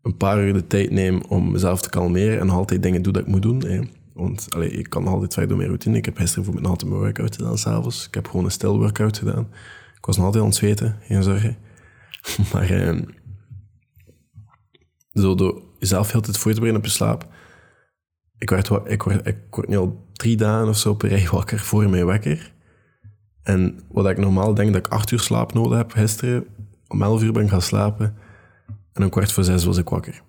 een 0.01 0.17
paar 0.17 0.43
uur 0.43 0.53
de 0.53 0.67
tijd 0.67 0.91
neem 0.91 1.21
om 1.27 1.51
mezelf 1.51 1.81
te 1.81 1.89
kalmeren 1.89 2.39
en 2.39 2.49
altijd 2.49 2.83
dingen 2.83 3.01
doe 3.01 3.13
dat 3.13 3.21
ik 3.21 3.27
moet 3.27 3.41
doen. 3.41 3.89
Want 4.13 4.47
ik 4.59 4.89
kan 4.89 5.07
altijd 5.07 5.33
verder 5.33 5.47
door 5.47 5.57
mijn 5.57 5.69
routine. 5.69 5.97
Ik 5.97 6.05
heb 6.05 6.17
gisteren 6.17 6.43
bijvoorbeeld 6.43 6.63
nog 6.63 6.73
altijd 6.73 6.91
mijn 6.91 7.03
workout 7.03 7.35
gedaan 7.35 7.57
s'avonds. 7.57 8.07
Ik 8.07 8.13
heb 8.13 8.27
gewoon 8.27 8.45
een 8.45 8.51
stil 8.51 8.77
workout 8.77 9.17
gedaan. 9.17 9.47
Ik 9.97 10.05
was 10.05 10.15
nog 10.15 10.25
altijd 10.25 10.43
aan 10.43 10.49
het 10.49 10.57
zweten, 10.57 10.97
geen 11.01 11.23
zorgen. 11.23 11.57
maar 12.53 12.69
eh, 12.69 13.01
zo 15.13 15.35
door 15.35 15.61
jezelf 15.79 16.11
heel 16.11 16.21
tijd 16.21 16.37
voor 16.37 16.51
te 16.51 16.59
bereiden 16.59 16.81
op 16.81 16.87
je 16.87 16.95
slaap. 16.95 17.27
Ik 18.37 18.49
werd, 18.49 18.69
ik, 18.85 19.03
word, 19.03 19.27
ik 19.27 19.37
word 19.49 19.67
nu 19.67 19.77
al 19.77 20.05
drie 20.13 20.37
dagen 20.37 20.67
of 20.67 20.77
zo 20.77 20.93
per 20.93 21.09
rij 21.09 21.27
wakker 21.31 21.59
voor 21.59 21.89
mijn 21.89 22.05
wekker. 22.05 22.53
En 23.43 23.79
wat 23.91 24.09
ik 24.09 24.17
normaal 24.17 24.53
denk 24.53 24.73
dat 24.73 24.85
ik 24.85 24.91
acht 24.91 25.11
uur 25.11 25.19
slaap 25.19 25.53
nodig 25.53 25.77
heb, 25.77 25.91
gisteren 25.91 26.45
om 26.87 27.01
elf 27.01 27.23
uur 27.23 27.31
ben 27.31 27.43
ik 27.43 27.49
gaan 27.49 27.61
slapen. 27.61 28.15
En 28.93 29.03
om 29.03 29.09
kwart 29.09 29.31
voor 29.31 29.43
zes 29.43 29.65
was 29.65 29.77
ik 29.77 29.89
wakker. 29.89 30.21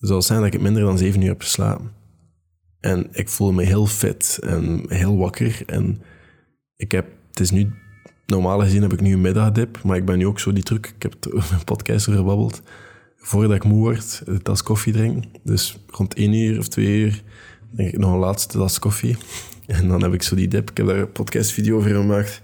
Dus 0.00 0.08
dat 0.08 0.24
zijn 0.24 0.40
dat 0.40 0.54
ik 0.54 0.60
minder 0.60 0.82
dan 0.82 0.98
zeven 0.98 1.22
uur 1.22 1.28
heb 1.28 1.40
geslapen. 1.40 1.92
En 2.80 3.08
ik 3.12 3.28
voel 3.28 3.52
me 3.52 3.62
heel 3.62 3.86
fit 3.86 4.38
en 4.42 4.84
heel 4.88 5.16
wakker. 5.16 5.62
En 5.66 6.02
ik 6.76 6.92
heb, 6.92 7.06
het 7.28 7.40
is 7.40 7.50
nu, 7.50 7.72
normaal 8.26 8.60
gezien 8.60 8.82
heb 8.82 8.92
ik 8.92 9.00
nu 9.00 9.12
een 9.12 9.20
middagdip, 9.20 9.82
maar 9.82 9.96
ik 9.96 10.04
ben 10.04 10.18
nu 10.18 10.26
ook 10.26 10.40
zo 10.40 10.52
die 10.52 10.62
truc, 10.62 10.86
ik 10.96 11.02
heb 11.02 11.14
het 11.20 11.64
podcast 11.64 12.04
gebabbeld, 12.04 12.62
voordat 13.18 13.56
ik 13.56 13.64
moe 13.64 13.78
word, 13.78 14.22
een 14.24 14.42
tas 14.42 14.62
koffie 14.62 14.92
drinken. 14.92 15.30
Dus 15.42 15.78
rond 15.86 16.14
één 16.14 16.32
uur 16.32 16.58
of 16.58 16.68
twee 16.68 16.98
uur 16.98 17.22
ik 17.76 17.98
nog 17.98 18.12
een 18.12 18.18
laatste 18.18 18.58
tas 18.58 18.78
koffie. 18.78 19.16
En 19.66 19.88
dan 19.88 20.02
heb 20.02 20.12
ik 20.12 20.22
zo 20.22 20.36
die 20.36 20.48
dip. 20.48 20.70
Ik 20.70 20.76
heb 20.76 20.86
daar 20.86 20.96
een 20.96 21.12
podcastvideo 21.12 21.76
over 21.76 21.90
gemaakt. 21.90 22.42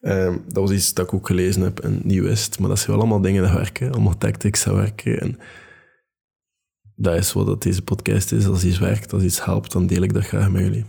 Um, 0.00 0.44
dat 0.46 0.62
was 0.62 0.70
iets 0.70 0.94
dat 0.94 1.06
ik 1.06 1.14
ook 1.14 1.26
gelezen 1.26 1.62
heb 1.62 1.78
en 1.78 2.00
niet 2.04 2.20
wist. 2.20 2.58
Maar 2.58 2.68
dat 2.68 2.78
zijn 2.78 2.90
wel 2.90 3.00
allemaal 3.00 3.20
dingen 3.20 3.42
die 3.42 3.52
werken. 3.52 3.92
Allemaal 3.92 4.18
tactics 4.18 4.64
die 4.64 4.72
werken. 4.72 5.20
En 5.20 5.38
dat 6.94 7.14
is 7.14 7.32
wat 7.32 7.46
dat 7.46 7.62
deze 7.62 7.82
podcast 7.82 8.32
is. 8.32 8.46
Als 8.46 8.64
iets 8.64 8.78
werkt, 8.78 9.12
als 9.12 9.22
iets 9.22 9.44
helpt, 9.44 9.72
dan 9.72 9.86
deel 9.86 10.02
ik 10.02 10.12
dat 10.12 10.26
graag 10.26 10.50
met 10.50 10.62
jullie. 10.62 10.84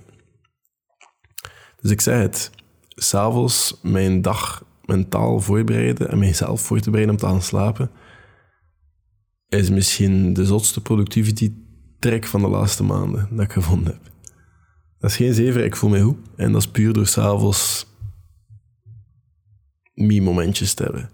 Dus 1.82 1.92
ik 1.92 2.02
zei 2.02 2.22
het. 2.22 2.50
S'avonds 2.88 3.80
mijn 3.82 4.22
dag 4.22 4.66
mentaal 4.86 5.40
voorbereiden 5.40 6.10
en 6.10 6.20
mijzelf 6.20 6.62
voor 6.62 6.80
te 6.80 6.90
bereiden 6.90 7.16
om 7.16 7.22
te 7.22 7.28
gaan 7.28 7.42
slapen, 7.42 7.92
is 9.60 9.70
misschien 9.70 10.34
de 10.34 10.46
zotste 10.46 10.82
productivity 10.82 11.54
track 12.00 12.26
van 12.26 12.42
de 12.42 12.48
laatste 12.48 12.84
maanden 12.84 13.28
dat 13.32 13.46
ik 13.46 13.52
gevonden 13.52 13.94
heb. 13.94 14.12
Dat 15.00 15.10
is 15.10 15.16
geen 15.16 15.34
zever, 15.34 15.64
ik 15.64 15.76
voel 15.76 15.90
me 15.90 16.02
goed. 16.02 16.18
En 16.36 16.52
dat 16.52 16.62
is 16.62 16.68
puur 16.68 16.94
door 16.94 17.08
s'avonds 17.08 17.86
me-momentjes 19.94 20.74
te 20.74 20.84
hebben. 20.84 21.10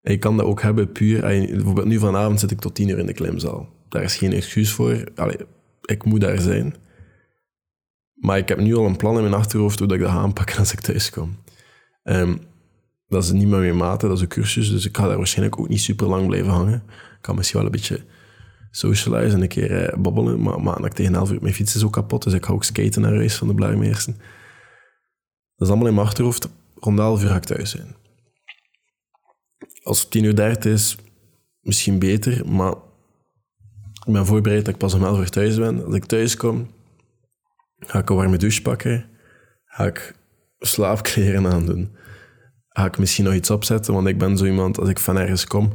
En 0.00 0.12
je 0.12 0.18
kan 0.18 0.36
dat 0.36 0.46
ook 0.46 0.62
hebben 0.62 0.92
puur... 0.92 1.20
Bijvoorbeeld 1.20 1.86
nu 1.86 1.98
vanavond 1.98 2.40
zit 2.40 2.50
ik 2.50 2.60
tot 2.60 2.74
tien 2.74 2.88
uur 2.88 2.98
in 2.98 3.06
de 3.06 3.12
klimzaal. 3.12 3.68
Daar 3.88 4.02
is 4.02 4.16
geen 4.16 4.32
excuus 4.32 4.72
voor. 4.72 5.12
Ik 5.80 6.04
moet 6.04 6.20
daar 6.20 6.40
zijn. 6.40 6.74
Maar 8.14 8.38
ik 8.38 8.48
heb 8.48 8.60
nu 8.60 8.74
al 8.74 8.86
een 8.86 8.96
plan 8.96 9.16
in 9.16 9.22
mijn 9.22 9.34
achterhoofd 9.34 9.78
hoe 9.78 9.92
ik 9.92 10.00
dat 10.00 10.10
ga 10.10 10.16
aanpakken 10.16 10.58
als 10.58 10.72
ik 10.72 10.80
thuis 10.80 11.10
kom. 11.10 11.36
Um, 12.02 12.40
dat 13.06 13.24
is 13.24 13.32
niet 13.32 13.48
meer 13.48 13.58
mijn 13.58 13.76
mate, 13.76 14.06
dat 14.06 14.16
is 14.16 14.22
een 14.22 14.28
cursus, 14.28 14.70
dus 14.70 14.86
ik 14.86 14.96
ga 14.96 15.06
daar 15.06 15.16
waarschijnlijk 15.16 15.60
ook 15.60 15.68
niet 15.68 15.80
super 15.80 16.06
lang 16.06 16.26
blijven 16.26 16.52
hangen. 16.52 16.82
Kan 17.20 17.36
misschien 17.36 17.58
wel 17.58 17.66
een 17.66 17.74
beetje 17.74 18.04
socialize 18.70 19.34
en 19.34 19.42
een 19.42 19.48
keer 19.48 19.84
eh, 19.84 19.98
babbelen, 19.98 20.42
maar 20.42 20.60
maandag 20.60 20.92
tegen 20.92 21.14
11 21.14 21.30
uur, 21.30 21.42
mijn 21.42 21.54
fiets 21.54 21.74
is 21.74 21.84
ook 21.84 21.92
kapot, 21.92 22.22
dus 22.22 22.32
ik 22.32 22.44
ga 22.44 22.52
ook 22.52 22.64
skaten 22.64 23.02
naar 23.02 23.14
huis 23.14 23.36
van 23.36 23.48
de 23.48 23.54
Blauwmeersen. 23.54 24.16
Dat 25.56 25.68
is 25.68 25.68
allemaal 25.68 25.88
in 25.88 25.94
mijn 25.94 26.06
achterhoofd. 26.06 26.48
Rond 26.74 26.98
11 26.98 27.22
uur 27.22 27.28
ga 27.28 27.36
ik 27.36 27.44
thuis 27.44 27.70
zijn. 27.70 27.96
Als 29.82 30.00
het 30.00 30.10
10 30.10 30.24
uur 30.24 30.36
30 30.36 30.72
is, 30.72 30.96
misschien 31.60 31.98
beter, 31.98 32.48
maar 32.48 32.74
ik 34.06 34.12
ben 34.12 34.26
voorbereid 34.26 34.64
dat 34.64 34.74
ik 34.74 34.80
pas 34.80 34.94
om 34.94 35.04
11 35.04 35.18
uur 35.18 35.30
thuis 35.30 35.56
ben. 35.56 35.84
Als 35.84 35.94
ik 35.94 36.04
thuis 36.04 36.36
kom, 36.36 36.70
ga 37.78 37.98
ik 37.98 38.10
een 38.10 38.16
warme 38.16 38.36
douche 38.36 38.62
pakken, 38.62 39.06
ga 39.64 39.86
ik 39.86 40.14
slaapkleren 40.58 41.46
aandoen, 41.46 41.96
ga 42.68 42.84
ik 42.84 42.98
misschien 42.98 43.24
nog 43.24 43.34
iets 43.34 43.50
opzetten, 43.50 43.94
want 43.94 44.06
ik 44.06 44.18
ben 44.18 44.38
zo 44.38 44.44
iemand, 44.44 44.78
als 44.78 44.88
ik 44.88 44.98
van 44.98 45.18
ergens 45.18 45.46
kom, 45.46 45.72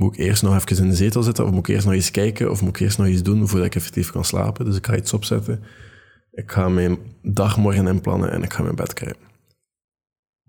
moet 0.00 0.14
ik 0.14 0.20
eerst 0.20 0.42
nog 0.42 0.54
even 0.54 0.82
in 0.84 0.88
de 0.88 0.96
zetel 0.96 1.22
zitten, 1.22 1.44
of 1.44 1.50
moet 1.50 1.68
ik 1.68 1.74
eerst 1.74 1.86
nog 1.86 1.94
eens 1.94 2.10
kijken, 2.10 2.50
of 2.50 2.62
moet 2.62 2.76
ik 2.76 2.82
eerst 2.82 2.98
nog 2.98 3.06
iets 3.06 3.22
doen 3.22 3.48
voordat 3.48 3.66
ik 3.66 3.74
effectief 3.74 4.10
kan 4.10 4.24
slapen. 4.24 4.64
Dus 4.64 4.76
ik 4.76 4.86
ga 4.86 4.96
iets 4.96 5.12
opzetten. 5.12 5.62
Ik 6.32 6.50
ga 6.50 6.68
mijn 6.68 6.98
dag 7.22 7.56
morgen 7.56 7.86
inplannen 7.86 8.30
en 8.30 8.42
ik 8.42 8.52
ga 8.52 8.62
mijn 8.62 8.74
bed 8.74 8.92
krijgen. 8.92 9.18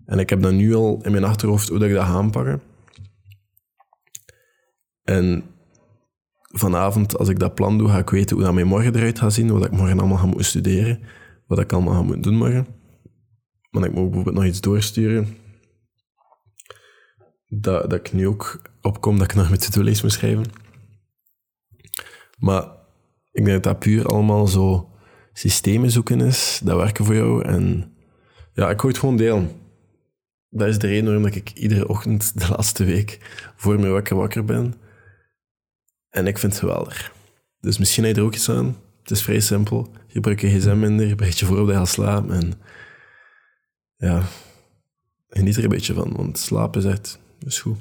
En 0.04 0.18
ik 0.18 0.30
heb 0.30 0.42
dan 0.42 0.56
nu 0.56 0.74
al 0.74 1.00
in 1.02 1.12
mijn 1.12 1.24
achterhoofd 1.24 1.68
hoe 1.68 1.78
dat 1.78 1.88
ik 1.88 1.94
dat 1.94 2.04
ga 2.04 2.12
aanpakken. 2.12 2.62
En 5.02 5.44
vanavond, 6.42 7.18
als 7.18 7.28
ik 7.28 7.38
dat 7.38 7.54
plan 7.54 7.78
doe, 7.78 7.88
ga 7.88 7.98
ik 7.98 8.10
weten 8.10 8.36
hoe 8.36 8.44
dat 8.44 8.54
mijn 8.54 8.66
morgen 8.66 8.96
eruit 8.96 9.18
gaat 9.18 9.32
zien, 9.32 9.52
wat 9.52 9.64
ik 9.64 9.70
morgen 9.70 9.98
allemaal 9.98 10.18
ga 10.18 10.26
moeten 10.26 10.44
studeren, 10.44 11.00
wat 11.46 11.58
ik 11.58 11.72
allemaal 11.72 11.94
ga 11.94 12.02
moeten 12.02 12.22
doen 12.22 12.36
morgen. 12.36 12.66
Maar 13.70 13.84
ik 13.84 13.92
moet 13.92 14.04
bijvoorbeeld 14.04 14.36
nog 14.36 14.44
iets 14.44 14.60
doorsturen 14.60 15.36
dat, 17.54 17.90
dat 17.90 17.98
ik 17.98 18.12
nu 18.12 18.26
ook 18.26 18.62
opkom 18.80 19.18
dat 19.18 19.30
ik 19.30 19.34
nog 19.34 19.50
met 19.50 19.60
to-do-lijst 19.60 20.02
moet 20.02 20.12
schrijven. 20.12 20.44
Maar 22.38 22.62
ik 23.32 23.44
denk 23.44 23.46
dat 23.46 23.62
dat 23.62 23.78
puur 23.78 24.06
allemaal 24.06 24.46
zo 24.46 24.90
systemen 25.32 25.90
zoeken 25.90 26.20
is, 26.20 26.60
dat 26.64 26.76
werken 26.76 27.04
voor 27.04 27.14
jou. 27.14 27.44
En 27.44 27.94
ja, 28.52 28.70
ik 28.70 28.80
het 28.80 28.98
gewoon 28.98 29.16
delen. 29.16 29.50
Dat 30.48 30.68
is 30.68 30.78
de 30.78 30.86
reden 30.86 31.04
waarom 31.04 31.26
ik 31.26 31.50
iedere 31.50 31.88
ochtend 31.88 32.40
de 32.40 32.48
laatste 32.48 32.84
week 32.84 33.18
voor 33.56 33.80
mijn 33.80 33.92
wekker 33.92 34.16
wakker 34.16 34.44
ben. 34.44 34.74
En 36.10 36.26
ik 36.26 36.38
vind 36.38 36.52
het 36.52 36.60
geweldig. 36.60 37.12
Dus 37.60 37.78
misschien 37.78 38.04
heb 38.04 38.14
je 38.14 38.20
er 38.20 38.26
ook 38.26 38.34
iets 38.34 38.50
aan. 38.50 38.76
Het 39.02 39.10
is 39.10 39.22
vrij 39.22 39.40
simpel. 39.40 39.90
Je 40.06 40.12
gebruikt 40.12 40.40
je 40.40 40.48
gsm 40.48 40.78
minder, 40.78 41.06
je 41.06 41.46
voor 41.46 41.58
op 41.58 41.66
dat 41.66 41.74
je 41.74 41.80
gaat 41.80 41.88
slapen. 41.88 42.34
En 42.34 42.52
ja, 43.96 44.22
geniet 45.28 45.56
er 45.56 45.62
een 45.62 45.68
beetje 45.68 45.94
van, 45.94 46.12
want 46.16 46.38
slapen 46.38 46.84
is 46.84 46.92
echt 46.92 47.20
is 47.48 47.60
goed. 47.60 47.78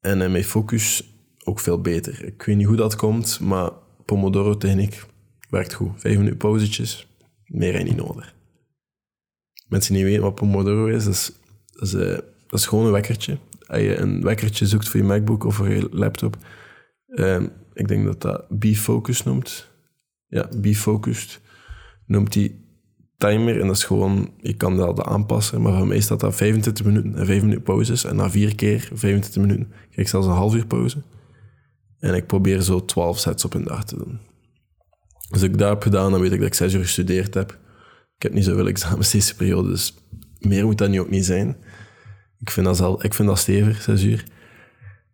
En 0.00 0.20
uh, 0.20 0.30
mijn 0.30 0.44
focus 0.44 1.14
ook 1.44 1.60
veel 1.60 1.80
beter. 1.80 2.24
Ik 2.24 2.42
weet 2.42 2.56
niet 2.56 2.66
hoe 2.66 2.76
dat 2.76 2.96
komt, 2.96 3.40
maar 3.40 3.70
Pomodoro-techniek 4.04 5.04
werkt 5.50 5.74
goed. 5.74 6.00
Vijf 6.00 6.16
minuten 6.16 6.36
pauzetjes, 6.36 7.08
meer 7.46 7.74
en 7.74 7.84
niet 7.84 7.96
nodig. 7.96 8.34
Mensen 9.68 9.92
die 9.92 10.02
niet 10.02 10.12
weten 10.12 10.26
wat 10.26 10.34
Pomodoro 10.34 10.86
is, 10.86 11.04
dat 11.04 11.14
is, 11.14 11.32
dat 11.72 11.82
is, 11.82 11.92
dat 12.46 12.60
is 12.60 12.66
gewoon 12.66 12.86
een 12.86 12.92
wekkertje. 12.92 13.38
Als 13.66 13.80
je 13.80 13.96
een 13.96 14.22
wekkertje 14.22 14.66
zoekt 14.66 14.88
voor 14.88 15.00
je 15.00 15.06
MacBook 15.06 15.44
of 15.44 15.54
voor 15.54 15.68
je 15.68 15.88
laptop, 15.90 16.36
uh, 17.06 17.42
ik 17.72 17.88
denk 17.88 18.04
dat 18.04 18.20
dat 18.20 18.46
Be-Focus 18.48 19.22
noemt. 19.22 19.68
Ja, 20.26 20.48
Be-Focused 20.56 21.40
noemt 22.06 22.32
die 22.32 22.63
timer 23.28 23.60
en 23.60 23.66
dat 23.66 23.76
is 23.76 23.84
gewoon, 23.84 24.30
je 24.40 24.54
kan 24.54 24.76
dat 24.76 25.02
aanpassen, 25.02 25.62
maar 25.62 25.76
voor 25.76 25.86
mij 25.86 26.00
staat 26.00 26.20
dat 26.20 26.34
25 26.34 26.84
minuten 26.84 27.16
en 27.16 27.26
5 27.26 27.40
minuten 27.40 27.62
pauzes. 27.62 28.04
En 28.04 28.16
na 28.16 28.30
vier 28.30 28.54
keer 28.54 28.90
25 28.92 29.42
minuten 29.42 29.68
krijg 29.68 29.96
ik 29.96 30.08
zelfs 30.08 30.26
een 30.26 30.32
half 30.32 30.54
uur 30.54 30.66
pauze. 30.66 31.02
En 31.98 32.14
ik 32.14 32.26
probeer 32.26 32.60
zo 32.60 32.84
12 32.84 33.18
sets 33.18 33.44
op 33.44 33.54
een 33.54 33.64
dag 33.64 33.84
te 33.84 33.96
doen. 33.96 34.20
Als 35.30 35.42
ik 35.42 35.58
dat 35.58 35.68
heb 35.68 35.82
gedaan, 35.82 36.10
dan 36.10 36.20
weet 36.20 36.32
ik 36.32 36.38
dat 36.38 36.46
ik 36.46 36.54
6 36.54 36.74
uur 36.74 36.80
gestudeerd 36.80 37.34
heb. 37.34 37.58
Ik 38.16 38.22
heb 38.22 38.32
niet 38.32 38.44
zoveel 38.44 38.68
examens 38.68 39.10
deze 39.10 39.36
periode, 39.36 39.68
dus 39.68 39.94
meer 40.38 40.64
moet 40.64 40.78
dat 40.78 40.88
nu 40.88 41.00
ook 41.00 41.10
niet 41.10 41.24
zijn. 41.24 41.56
Ik 42.38 42.50
vind 42.50 42.66
dat, 42.66 42.76
zelf, 42.76 43.02
ik 43.02 43.14
vind 43.14 43.28
dat 43.28 43.38
stevig, 43.38 43.82
6 43.82 44.02
uur. 44.02 44.24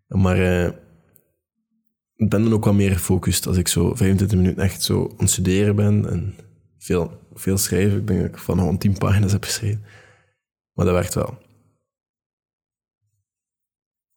Maar 0.07 0.38
eh, 0.38 0.66
ik 2.16 2.29
ben 2.29 2.42
dan 2.42 2.53
ook 2.53 2.64
wel 2.64 2.75
meer 2.75 2.92
gefocust 2.92 3.46
als 3.46 3.57
ik 3.57 3.68
zo 3.68 3.94
25 3.94 4.38
minuten 4.38 4.62
echt 4.62 4.83
zo 4.83 5.03
aan 5.11 5.16
het 5.16 5.31
studeren 5.31 5.77
ben 5.77 6.11
en 6.11 6.35
veel 6.79 7.19
veel 7.34 7.58
schrijven. 7.58 7.98
Ik 7.98 8.06
denk 8.06 8.20
dat 8.20 8.28
ik 8.28 8.38
van 8.38 8.58
gewoon 8.58 8.78
tien 8.78 8.98
pagina's 8.98 9.32
heb 9.32 9.44
geschreven. 9.44 9.84
Maar 10.72 10.84
dat 10.84 10.94
werkt 10.94 11.14
wel. 11.14 11.38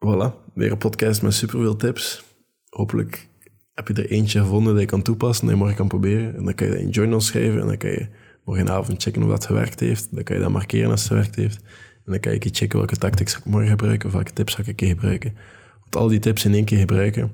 Voilà, 0.06 0.54
weer 0.54 0.72
een 0.72 0.78
podcast 0.78 1.22
met 1.22 1.34
superveel 1.34 1.76
tips. 1.76 2.24
Hopelijk 2.70 3.28
heb 3.74 3.88
je 3.88 3.94
er 3.94 4.10
eentje 4.10 4.40
gevonden 4.40 4.74
dat 4.74 4.82
je 4.82 4.88
kan 4.88 5.02
toepassen, 5.02 5.46
dat 5.46 5.54
je 5.54 5.60
morgen 5.60 5.78
kan 5.78 5.88
proberen. 5.88 6.36
En 6.36 6.46
dan 6.46 6.56
kan 6.56 6.68
je 6.68 6.74
dat 6.74 6.82
in 6.82 6.90
journal 6.90 7.22
schrijven 7.22 7.62
en 7.62 7.68
dan 7.68 7.78
kan 7.78 7.90
je 7.90 8.08
morgenavond 8.44 9.04
checken 9.04 9.24
of 9.24 9.30
dat 9.30 9.46
gewerkt 9.46 9.80
heeft. 9.80 10.08
Dan 10.12 10.24
kan 10.24 10.36
je 10.36 10.42
dat 10.42 10.52
markeren 10.52 10.92
als 10.92 11.00
het 11.00 11.10
gewerkt 11.10 11.36
heeft. 11.36 11.58
En 12.06 12.12
dan 12.12 12.20
kan 12.20 12.32
je 12.32 12.40
checken 12.40 12.78
welke 12.78 12.98
tactics 12.98 13.38
ik 13.38 13.46
morgen 13.46 13.70
gebruiken 13.70 14.08
of 14.08 14.14
welke 14.14 14.34
tips 14.34 14.56
ga 14.56 14.64
ik 14.66 14.82
gebruiken. 14.82 15.36
Want 15.80 15.96
al 15.96 16.08
die 16.08 16.20
tips 16.20 16.46
in 16.46 16.54
één 16.54 16.66
keer 16.66 16.80
gebruiken, 16.80 17.32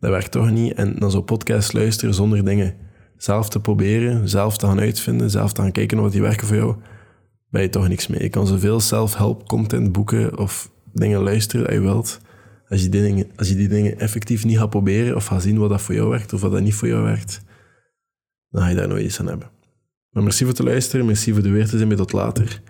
dat 0.00 0.10
werkt 0.10 0.30
toch 0.30 0.50
niet. 0.50 0.74
En 0.74 0.98
dan 0.98 1.10
zo'n 1.10 1.24
podcast 1.24 1.72
luisteren 1.72 2.14
zonder 2.14 2.44
dingen 2.44 2.76
zelf 3.18 3.48
te 3.48 3.60
proberen, 3.60 4.28
zelf 4.28 4.56
te 4.56 4.66
gaan 4.66 4.80
uitvinden, 4.80 5.30
zelf 5.30 5.52
te 5.52 5.62
gaan 5.62 5.72
kijken 5.72 6.00
wat 6.00 6.12
die 6.12 6.20
werken 6.20 6.46
voor 6.46 6.56
jou, 6.56 6.76
ben 7.50 7.62
je 7.62 7.68
toch 7.68 7.88
niks 7.88 8.06
mee. 8.06 8.22
Je 8.22 8.28
kan 8.28 8.46
zoveel 8.46 8.80
self-help 8.80 9.48
content 9.48 9.92
boeken 9.92 10.38
of 10.38 10.70
dingen 10.92 11.22
luisteren 11.22 11.64
dat 11.64 11.74
je 11.74 11.80
wilt, 11.80 12.20
als 12.68 12.82
je, 12.82 12.88
die 12.88 13.02
dingen, 13.02 13.30
als 13.36 13.48
je 13.48 13.54
die 13.54 13.68
dingen 13.68 13.98
effectief 13.98 14.44
niet 14.44 14.58
gaat 14.58 14.70
proberen 14.70 15.16
of 15.16 15.26
gaat 15.26 15.42
zien 15.42 15.58
wat 15.58 15.70
dat 15.70 15.80
voor 15.80 15.94
jou 15.94 16.08
werkt 16.08 16.32
of 16.32 16.40
wat 16.40 16.52
dat 16.52 16.62
niet 16.62 16.74
voor 16.74 16.88
jou 16.88 17.02
werkt, 17.02 17.42
dan 18.50 18.62
ga 18.62 18.68
je 18.68 18.74
daar 18.74 18.88
nooit 18.88 19.04
iets 19.04 19.20
aan 19.20 19.26
hebben. 19.26 19.50
Maar 20.10 20.22
merci 20.22 20.44
voor 20.44 20.54
het 20.54 20.62
luisteren, 20.62 21.06
merci 21.06 21.32
voor 21.32 21.42
de 21.42 21.50
weer 21.50 21.68
te 21.68 21.78
zijn 21.78 21.96
tot 21.96 22.12
later. 22.12 22.62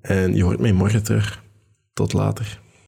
En 0.00 0.34
je 0.34 0.42
hoort 0.42 0.60
mij 0.60 0.72
morgen 0.72 1.02
terug. 1.02 1.44
Tot 1.92 2.12
later. 2.12 2.60